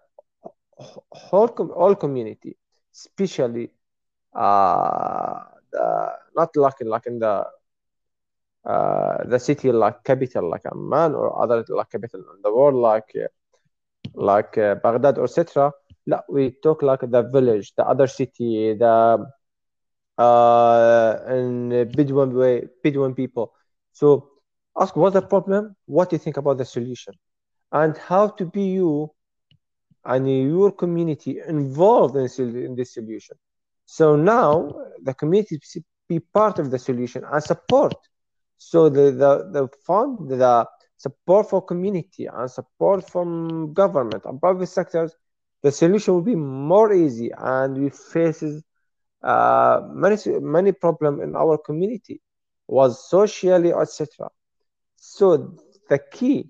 whole 0.78 1.48
com- 1.50 1.72
all 1.76 1.96
community, 1.96 2.56
especially 2.94 3.72
uh, 4.36 5.40
the, 5.72 6.12
not 6.36 6.56
like 6.56 6.76
like 6.82 7.06
in 7.08 7.20
the 7.20 7.46
uh, 8.66 9.24
the 9.26 9.40
city 9.40 9.72
like 9.72 10.04
capital 10.04 10.50
like 10.50 10.66
Amman 10.72 11.14
or 11.16 11.42
other 11.42 11.64
like 11.70 11.90
capital 11.92 12.20
in 12.36 12.42
the 12.44 12.54
world 12.54 12.76
like 12.76 13.12
like 14.16 14.58
uh, 14.58 14.76
Baghdad 14.76 15.18
or 15.18 15.26
etc. 15.26 15.72
we 16.30 16.52
talk 16.64 16.82
like 16.82 17.02
the 17.02 17.24
village, 17.24 17.74
the 17.76 17.86
other 17.86 18.08
city, 18.08 18.74
the 18.74 19.26
uh, 20.18 21.18
and 21.28 21.72
Bedouin 21.96 22.34
way, 22.34 22.68
Bedouin 22.84 23.14
people. 23.16 23.54
So 24.00 24.30
ask 24.80 24.96
what's 24.96 25.14
the 25.14 25.22
problem, 25.22 25.76
what 25.86 26.10
do 26.10 26.16
you 26.16 26.20
think 26.20 26.38
about 26.38 26.58
the 26.58 26.64
solution, 26.64 27.14
and 27.74 27.98
how 27.98 28.30
to 28.38 28.46
be 28.46 28.64
you 28.80 29.12
and 30.06 30.22
your 30.26 30.72
community 30.72 31.42
involved 31.46 32.16
in, 32.16 32.76
this 32.76 32.94
solution. 32.94 33.36
So 33.86 34.16
now 34.16 34.74
the 35.04 35.14
community 35.14 35.60
be 36.08 36.22
part 36.22 36.60
of 36.60 36.72
the 36.72 36.80
solution 36.80 37.26
and 37.30 37.44
support. 37.44 37.96
So 38.58 38.88
the 38.88 39.12
the, 39.12 39.32
the 39.56 39.68
fund, 39.86 40.30
the 40.30 40.66
support 40.96 41.50
for 41.50 41.62
community 41.62 42.28
and 42.28 42.50
support 42.50 43.10
from 43.10 43.74
government 43.74 44.24
and 44.24 44.40
private 44.40 44.68
sectors, 44.68 45.12
the 45.62 45.74
solution 45.74 46.14
will 46.14 46.30
be 46.34 46.36
more 46.36 46.94
easy 46.94 47.32
and 47.38 47.78
we 47.78 47.90
faces 47.90 48.64
uh, 49.24 49.82
many 49.92 50.16
many 50.40 50.72
problem 50.72 51.20
in 51.20 51.36
our 51.36 51.58
community 51.58 52.22
was 52.70 53.10
socially 53.10 53.74
etc. 53.74 54.30
So 54.98 55.56
the 55.90 56.00
key 56.12 56.50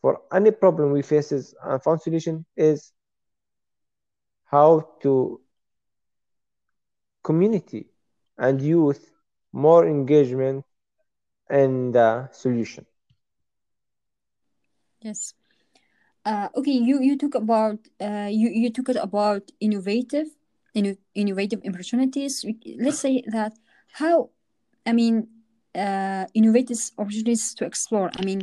for 0.00 0.20
any 0.32 0.50
problem 0.50 0.92
we 0.92 1.02
faces 1.02 1.54
and 1.62 1.82
found 1.82 2.00
solution 2.02 2.44
is 2.56 2.92
how 4.44 4.80
to 5.02 5.40
community 7.22 7.86
and 8.38 8.60
youth 8.60 9.12
more 9.52 9.86
engagement 9.86 10.64
in 11.50 11.92
the 11.92 12.28
solution. 12.32 12.86
Yes. 15.02 15.34
Uh, 16.24 16.48
okay, 16.56 16.72
you 16.72 17.00
you 17.02 17.16
talk 17.16 17.34
about 17.34 17.78
uh, 18.00 18.28
you 18.30 18.48
you 18.50 18.70
talk 18.70 18.88
about 18.96 19.50
innovative 19.60 20.28
inno- 20.74 20.98
innovative 21.14 21.60
opportunities. 21.66 22.44
Let's 22.78 23.00
say 23.00 23.22
that 23.30 23.54
how 24.00 24.30
I 24.86 24.92
mean 24.92 25.28
uh, 25.74 26.26
innovative 26.34 26.78
opportunities 26.98 27.54
to 27.54 27.64
explore. 27.64 28.10
I 28.18 28.24
mean, 28.24 28.42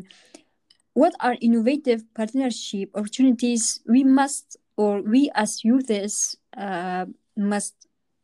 what 0.93 1.13
are 1.19 1.35
innovative 1.41 2.03
partnership 2.13 2.89
opportunities 2.95 3.81
we 3.87 4.03
must 4.03 4.57
or 4.77 5.01
we 5.01 5.29
as 5.35 5.63
youths 5.63 6.35
uh, 6.57 7.05
must 7.35 7.75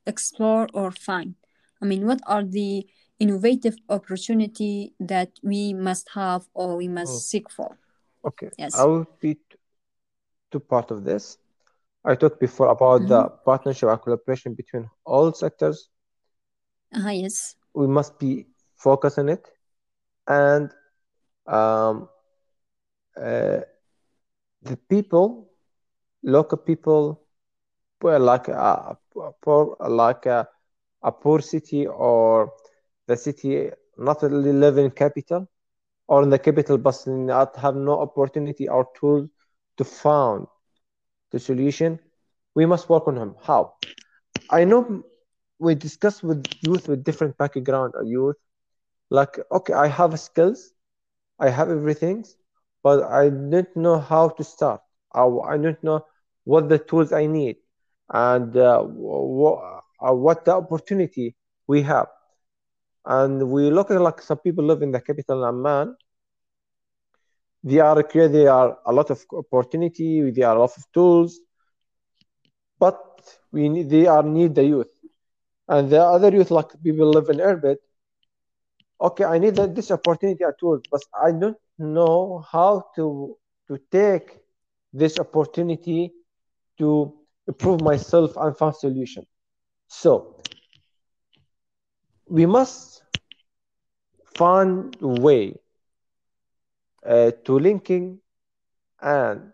explore 0.06 0.68
or 0.74 0.92
find? 0.92 1.36
I 1.82 1.86
mean, 1.86 2.06
what 2.06 2.22
are 2.28 2.44
the 2.44 2.86
innovative 3.20 3.76
opportunity 3.90 4.94
that 5.00 5.32
we 5.44 5.74
must 5.74 6.10
have 6.16 6.48
or 6.54 6.78
we 6.78 6.88
must 6.88 7.14
Oh. 7.14 7.20
seek 7.32 7.50
for? 7.50 7.78
Okay, 8.24 8.50
Yes. 8.58 8.76
I 8.76 8.86
will 8.86 9.06
be 9.20 9.38
two 10.52 10.60
part 10.60 10.92
of 10.92 11.04
this. 11.04 11.38
I 12.04 12.16
talked 12.16 12.40
before 12.40 12.68
about 12.68 13.08
the 13.08 13.30
partnership 13.46 13.90
and 13.90 14.02
collaboration 14.02 14.54
between 14.54 14.90
all 15.06 15.32
sectors. 15.34 15.90
uh, 16.96 17.10
yes 17.10 17.56
we 17.74 17.88
must 17.88 18.20
be 18.20 18.46
focused 18.78 19.20
on 19.20 19.30
it. 19.30 19.48
And 20.28 20.70
um, 21.48 22.10
uh, 23.18 23.60
the 24.64 24.78
people 24.90 25.50
local 26.24 26.58
people 26.58 27.20
well, 28.02 28.20
like 28.20 28.48
a 28.48 28.98
poor 29.44 29.76
like 29.88 30.26
a, 30.26 30.48
a 31.04 31.12
poor 31.12 31.40
city 31.42 31.88
or 31.88 32.52
the 33.08 33.16
city 33.16 33.70
not 33.98 34.22
really 34.24 34.54
live 34.54 34.78
in 34.78 34.90
capital 34.92 35.48
or 36.08 36.24
in 36.24 36.30
the 36.30 36.40
capital 36.40 36.78
but 36.78 36.96
not 37.08 37.56
have 37.58 37.76
no 37.76 38.00
opportunity 38.00 38.68
or 38.68 38.88
tool 39.00 39.28
to 39.78 39.84
found 39.84 40.48
the 41.32 41.40
solution. 41.40 42.00
We 42.56 42.66
must 42.66 42.90
work 42.90 43.08
on 43.08 43.16
them. 43.16 43.36
How? 43.44 43.74
I 44.50 44.64
know 44.66 45.04
we 45.62 45.76
discuss 45.76 46.24
with 46.24 46.46
youth 46.62 46.88
with 46.90 47.04
different 47.04 47.38
background 47.38 47.94
or 47.96 48.04
youth. 48.06 48.38
Like 49.10 49.40
okay 49.52 49.74
i 49.74 49.88
have 49.88 50.20
skills 50.20 50.62
i 51.40 51.50
have 51.50 51.70
everything 51.70 52.24
but 52.84 53.04
i 53.04 53.30
don't 53.30 53.76
know 53.76 53.98
how 54.00 54.30
to 54.30 54.44
start. 54.44 54.82
I, 55.14 55.24
I 55.54 55.58
don't 55.58 55.84
know 55.84 56.06
what 56.46 56.70
the 56.70 56.80
tools 56.80 57.12
i 57.14 57.26
need 57.28 57.58
and 58.12 58.56
uh, 58.58 58.82
what, 58.84 59.58
uh, 60.08 60.14
what 60.14 60.46
the 60.46 60.54
opportunity 60.56 61.36
we 61.68 61.82
have. 61.84 62.08
And 63.06 63.50
we 63.52 63.70
look 63.72 63.92
at 63.92 64.02
like 64.02 64.22
some 64.22 64.40
people 64.40 64.66
live 64.66 64.82
in 64.82 64.92
the 64.92 65.02
capital 65.02 65.46
Amman 65.46 65.96
they 67.64 67.80
are 67.80 68.04
clear 68.04 68.28
there 68.30 68.52
are 68.52 68.78
a 68.86 68.94
lot 68.94 69.10
of 69.12 69.20
opportunity 69.34 70.32
there 70.32 70.48
are 70.50 70.56
a 70.58 70.60
lot 70.60 70.72
of 70.78 70.84
tools 70.94 71.40
but 72.80 73.00
we 73.52 73.70
need, 73.70 73.90
they 73.90 74.08
are 74.08 74.24
need 74.24 74.56
the 74.56 74.64
youth 74.64 74.92
and 75.72 75.90
the 75.90 76.02
other 76.16 76.32
youth 76.38 76.52
like 76.52 76.70
people 76.84 77.10
live 77.18 77.30
in 77.30 77.40
Irbid 77.50 77.78
okay 79.08 79.26
i 79.26 79.38
need 79.44 79.56
this 79.80 79.92
opportunity 79.98 80.44
at 80.50 80.60
tools 80.60 80.82
but 80.92 81.02
i 81.26 81.32
don't 81.32 81.58
know 81.80 82.44
how 82.52 82.72
to 82.96 83.06
to 83.68 83.80
take 83.92 84.28
this 84.94 85.20
opportunity 85.20 86.12
to 86.78 87.14
improve 87.48 87.82
myself 87.82 88.36
and 88.38 88.58
find 88.58 88.76
solution. 88.76 89.26
So 89.88 90.36
we 92.28 92.46
must 92.46 93.04
find 94.36 94.96
way 95.02 95.56
uh, 97.06 97.32
to 97.46 97.60
linking 97.60 98.20
and 99.02 99.52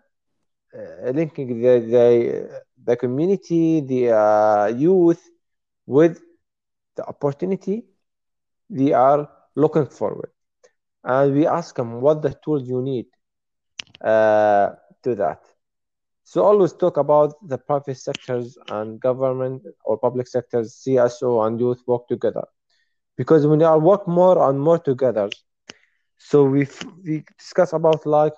uh, 0.77 1.11
linking 1.11 1.61
the, 1.61 1.79
the 1.79 2.63
the 2.83 2.95
community 2.95 3.81
the 3.81 4.11
uh, 4.11 4.67
youth 4.67 5.21
with 5.87 6.21
the 6.97 7.05
opportunity 7.07 7.85
they 8.69 8.93
are 8.93 9.29
looking 9.55 9.85
forward 9.85 10.31
and 11.03 11.33
we 11.33 11.47
ask 11.47 11.75
them 11.75 12.01
what 12.01 12.21
the 12.21 12.33
tools 12.43 12.67
you 12.67 12.81
need 12.81 13.05
uh, 14.03 14.69
to 15.03 15.15
that 15.15 15.41
so 16.23 16.43
always 16.43 16.73
talk 16.73 16.97
about 16.97 17.33
the 17.47 17.57
private 17.57 17.97
sectors 17.97 18.57
and 18.69 18.99
government 18.99 19.63
or 19.85 19.97
public 19.97 20.27
sectors, 20.27 20.73
CSO 20.75 21.41
and 21.41 21.59
youth 21.59 21.81
work 21.87 22.07
together. 22.07 22.43
Because 23.17 23.47
when 23.47 23.61
are 23.63 23.79
work 23.79 24.07
more 24.07 24.49
and 24.49 24.59
more 24.59 24.79
together, 24.79 25.31
so 26.17 26.43
we 26.43 26.67
we 27.05 27.23
discuss 27.37 27.73
about 27.73 28.05
like 28.05 28.33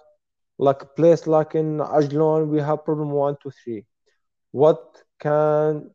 like 0.60 0.96
place 0.96 1.28
like 1.28 1.56
in 1.56 1.80
Ajloun, 1.80 2.48
we 2.50 2.60
have 2.60 2.84
problem 2.86 3.12
one, 3.12 3.38
two, 3.42 3.52
three. 3.64 3.86
What 4.52 4.80
can 5.20 5.92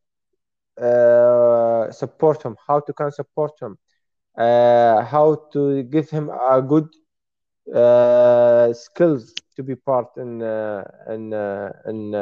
uh, 0.81 1.91
support 1.91 2.43
him? 2.43 2.57
How 2.67 2.81
to 2.81 2.93
can 2.93 3.11
support 3.13 3.53
him? 3.61 3.79
Uh, 4.37 5.03
how 5.05 5.49
to 5.53 5.83
give 5.85 6.11
him 6.11 6.29
a 6.31 6.61
good 6.61 6.89
uh, 7.75 8.73
skills 8.73 9.33
to 9.57 9.63
be 9.63 9.75
part 9.77 10.09
in 10.17 10.43
uh, 10.43 10.85
in 11.09 11.33
uh, 11.33 11.73
in 11.87 12.15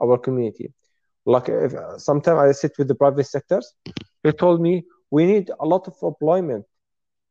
our 0.00 0.18
community. 0.18 0.72
Like 1.26 1.48
if 1.48 1.72
sometimes 1.98 2.38
I 2.38 2.52
sit 2.52 2.72
with 2.78 2.88
the 2.88 2.94
private 2.94 3.26
sectors, 3.26 3.74
they 4.22 4.32
told 4.32 4.60
me 4.60 4.84
we 5.10 5.26
need 5.26 5.50
a 5.60 5.66
lot 5.66 5.86
of 5.88 5.94
employment, 6.02 6.66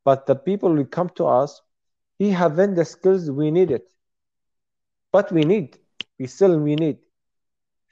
but 0.03 0.25
the 0.25 0.35
people 0.35 0.75
who 0.75 0.85
come 0.85 1.09
to 1.15 1.25
us, 1.25 1.61
he 2.17 2.29
haven't 2.31 2.75
the 2.75 2.85
skills 2.85 3.29
we 3.31 3.51
need 3.51 3.71
it, 3.71 3.85
but 5.11 5.31
we 5.31 5.43
need, 5.43 5.77
we 6.19 6.27
still 6.27 6.59
we 6.59 6.75
need. 6.75 6.97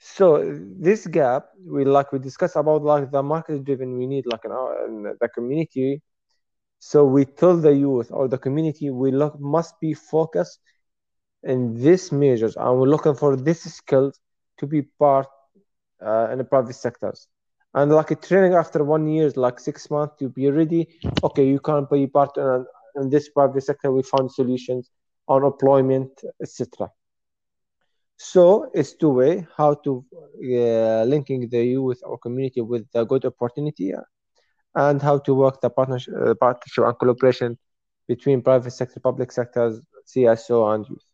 So 0.04 0.42
this 0.80 1.06
gap, 1.06 1.46
we 1.64 1.84
like 1.84 2.12
we 2.12 2.18
discuss 2.18 2.56
about 2.56 2.82
like 2.82 3.10
the 3.10 3.22
market 3.22 3.64
driven, 3.64 3.96
we 3.96 4.06
need 4.06 4.24
like 4.26 4.44
our, 4.44 4.86
in 4.86 5.02
the 5.20 5.28
community 5.28 6.02
so 6.84 7.04
we 7.04 7.24
tell 7.24 7.56
the 7.56 7.72
youth 7.72 8.08
or 8.10 8.26
the 8.26 8.36
community 8.36 8.90
we 8.90 9.12
look 9.12 9.38
must 9.38 9.78
be 9.78 9.94
focused 9.94 10.58
in 11.44 11.74
these 11.80 12.10
measures 12.10 12.56
and 12.56 12.76
we're 12.76 12.88
looking 12.88 13.14
for 13.14 13.36
this 13.36 13.62
skills 13.72 14.18
to 14.58 14.66
be 14.66 14.82
part 14.82 15.28
uh, 16.04 16.28
in 16.32 16.38
the 16.38 16.44
private 16.44 16.74
sectors. 16.74 17.28
And 17.72 17.92
like 17.92 18.10
a 18.10 18.16
training 18.16 18.54
after 18.54 18.82
one 18.82 19.06
year, 19.06 19.30
like 19.36 19.60
six 19.60 19.90
months, 19.90 20.16
to 20.18 20.28
be 20.28 20.50
ready. 20.50 20.88
Okay, 21.22 21.46
you 21.46 21.60
can 21.60 21.86
be 21.88 22.08
part 22.08 22.36
in, 22.36 22.66
in 22.96 23.10
this 23.10 23.28
private 23.28 23.62
sector. 23.62 23.92
We 23.92 24.02
found 24.02 24.32
solutions 24.32 24.90
on 25.28 25.44
employment, 25.44 26.10
etc. 26.42 26.90
So 28.24 28.70
it's 28.72 28.92
two 28.92 29.10
way 29.10 29.48
how 29.56 29.74
to 29.82 30.04
uh, 30.14 31.02
linking 31.02 31.48
the 31.48 31.64
youth 31.64 32.00
or 32.04 32.16
community 32.18 32.60
with 32.60 32.86
a 32.94 33.04
good 33.04 33.24
opportunity 33.24 33.92
and 34.76 35.02
how 35.02 35.18
to 35.18 35.34
work 35.34 35.60
the 35.60 35.68
partnership, 35.68 36.14
uh, 36.14 36.34
partnership 36.34 36.84
and 36.84 36.96
collaboration 37.00 37.58
between 38.06 38.40
private 38.40 38.70
sector, 38.70 39.00
public 39.00 39.32
sectors, 39.32 39.84
CSO, 40.06 40.72
and 40.72 40.86
youth. 40.88 41.04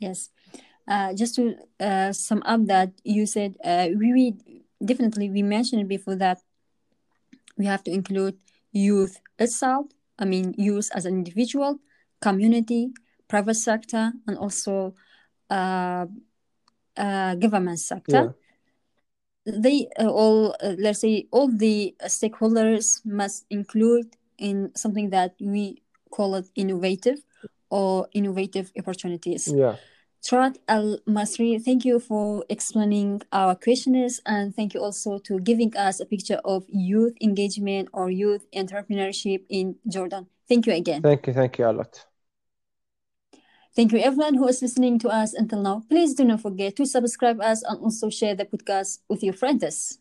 Yes. 0.00 0.30
Uh, 0.88 1.14
just 1.14 1.36
to 1.36 1.54
uh, 1.78 2.12
sum 2.12 2.42
up 2.46 2.66
that 2.66 2.90
you 3.04 3.26
said 3.26 3.56
uh, 3.64 3.86
we, 3.96 4.12
we 4.12 4.36
definitely 4.84 5.30
we 5.30 5.42
mentioned 5.42 5.88
before 5.88 6.16
that 6.16 6.38
we 7.56 7.64
have 7.64 7.84
to 7.84 7.92
include 7.92 8.36
youth 8.70 9.18
itself 9.38 9.86
i 10.20 10.24
mean 10.24 10.54
youth 10.56 10.88
as 10.94 11.04
an 11.06 11.14
individual 11.14 11.80
community 12.20 12.92
private 13.28 13.54
sector 13.54 14.12
and 14.26 14.38
also 14.38 14.94
uh, 15.50 16.06
uh, 16.96 17.34
government 17.36 17.78
sector 17.78 18.34
they 19.46 19.88
uh, 19.98 20.08
all 20.08 20.56
uh, 20.62 20.74
let's 20.78 21.00
say 21.00 21.26
all 21.30 21.48
the 21.48 21.94
stakeholders 22.04 23.04
must 23.04 23.46
include 23.50 24.16
in 24.38 24.70
something 24.74 25.10
that 25.10 25.34
we 25.40 25.82
call 26.10 26.34
it 26.34 26.46
innovative 26.54 27.18
or 27.70 28.08
innovative 28.12 28.72
opportunities 28.78 29.52
yeah 29.54 29.76
Al 30.32 30.98
Masri, 31.06 31.62
thank 31.62 31.84
you 31.84 32.00
for 32.00 32.44
explaining 32.48 33.22
our 33.30 33.54
questions 33.54 34.20
and 34.26 34.54
thank 34.54 34.74
you 34.74 34.80
also 34.80 35.18
to 35.18 35.38
giving 35.38 35.76
us 35.76 36.00
a 36.00 36.06
picture 36.06 36.40
of 36.44 36.64
youth 36.68 37.14
engagement 37.20 37.88
or 37.92 38.10
youth 38.10 38.44
entrepreneurship 38.52 39.44
in 39.48 39.76
Jordan. 39.86 40.26
Thank 40.48 40.66
you 40.66 40.72
again. 40.72 41.02
Thank 41.02 41.28
you, 41.28 41.32
thank 41.32 41.58
you 41.58 41.66
a 41.66 41.72
lot. 41.72 42.06
Thank 43.76 43.92
you 43.92 43.98
everyone 43.98 44.36
who 44.36 44.48
is 44.48 44.62
listening 44.62 44.98
to 45.00 45.10
us 45.10 45.34
until 45.34 45.60
now. 45.60 45.82
Please 45.90 46.14
do 46.14 46.24
not 46.24 46.40
forget 46.40 46.76
to 46.76 46.86
subscribe 46.86 47.42
us 47.42 47.62
and 47.62 47.78
also 47.78 48.08
share 48.08 48.34
the 48.34 48.46
podcast 48.46 49.00
with 49.06 49.22
your 49.22 49.34
friends. 49.34 49.98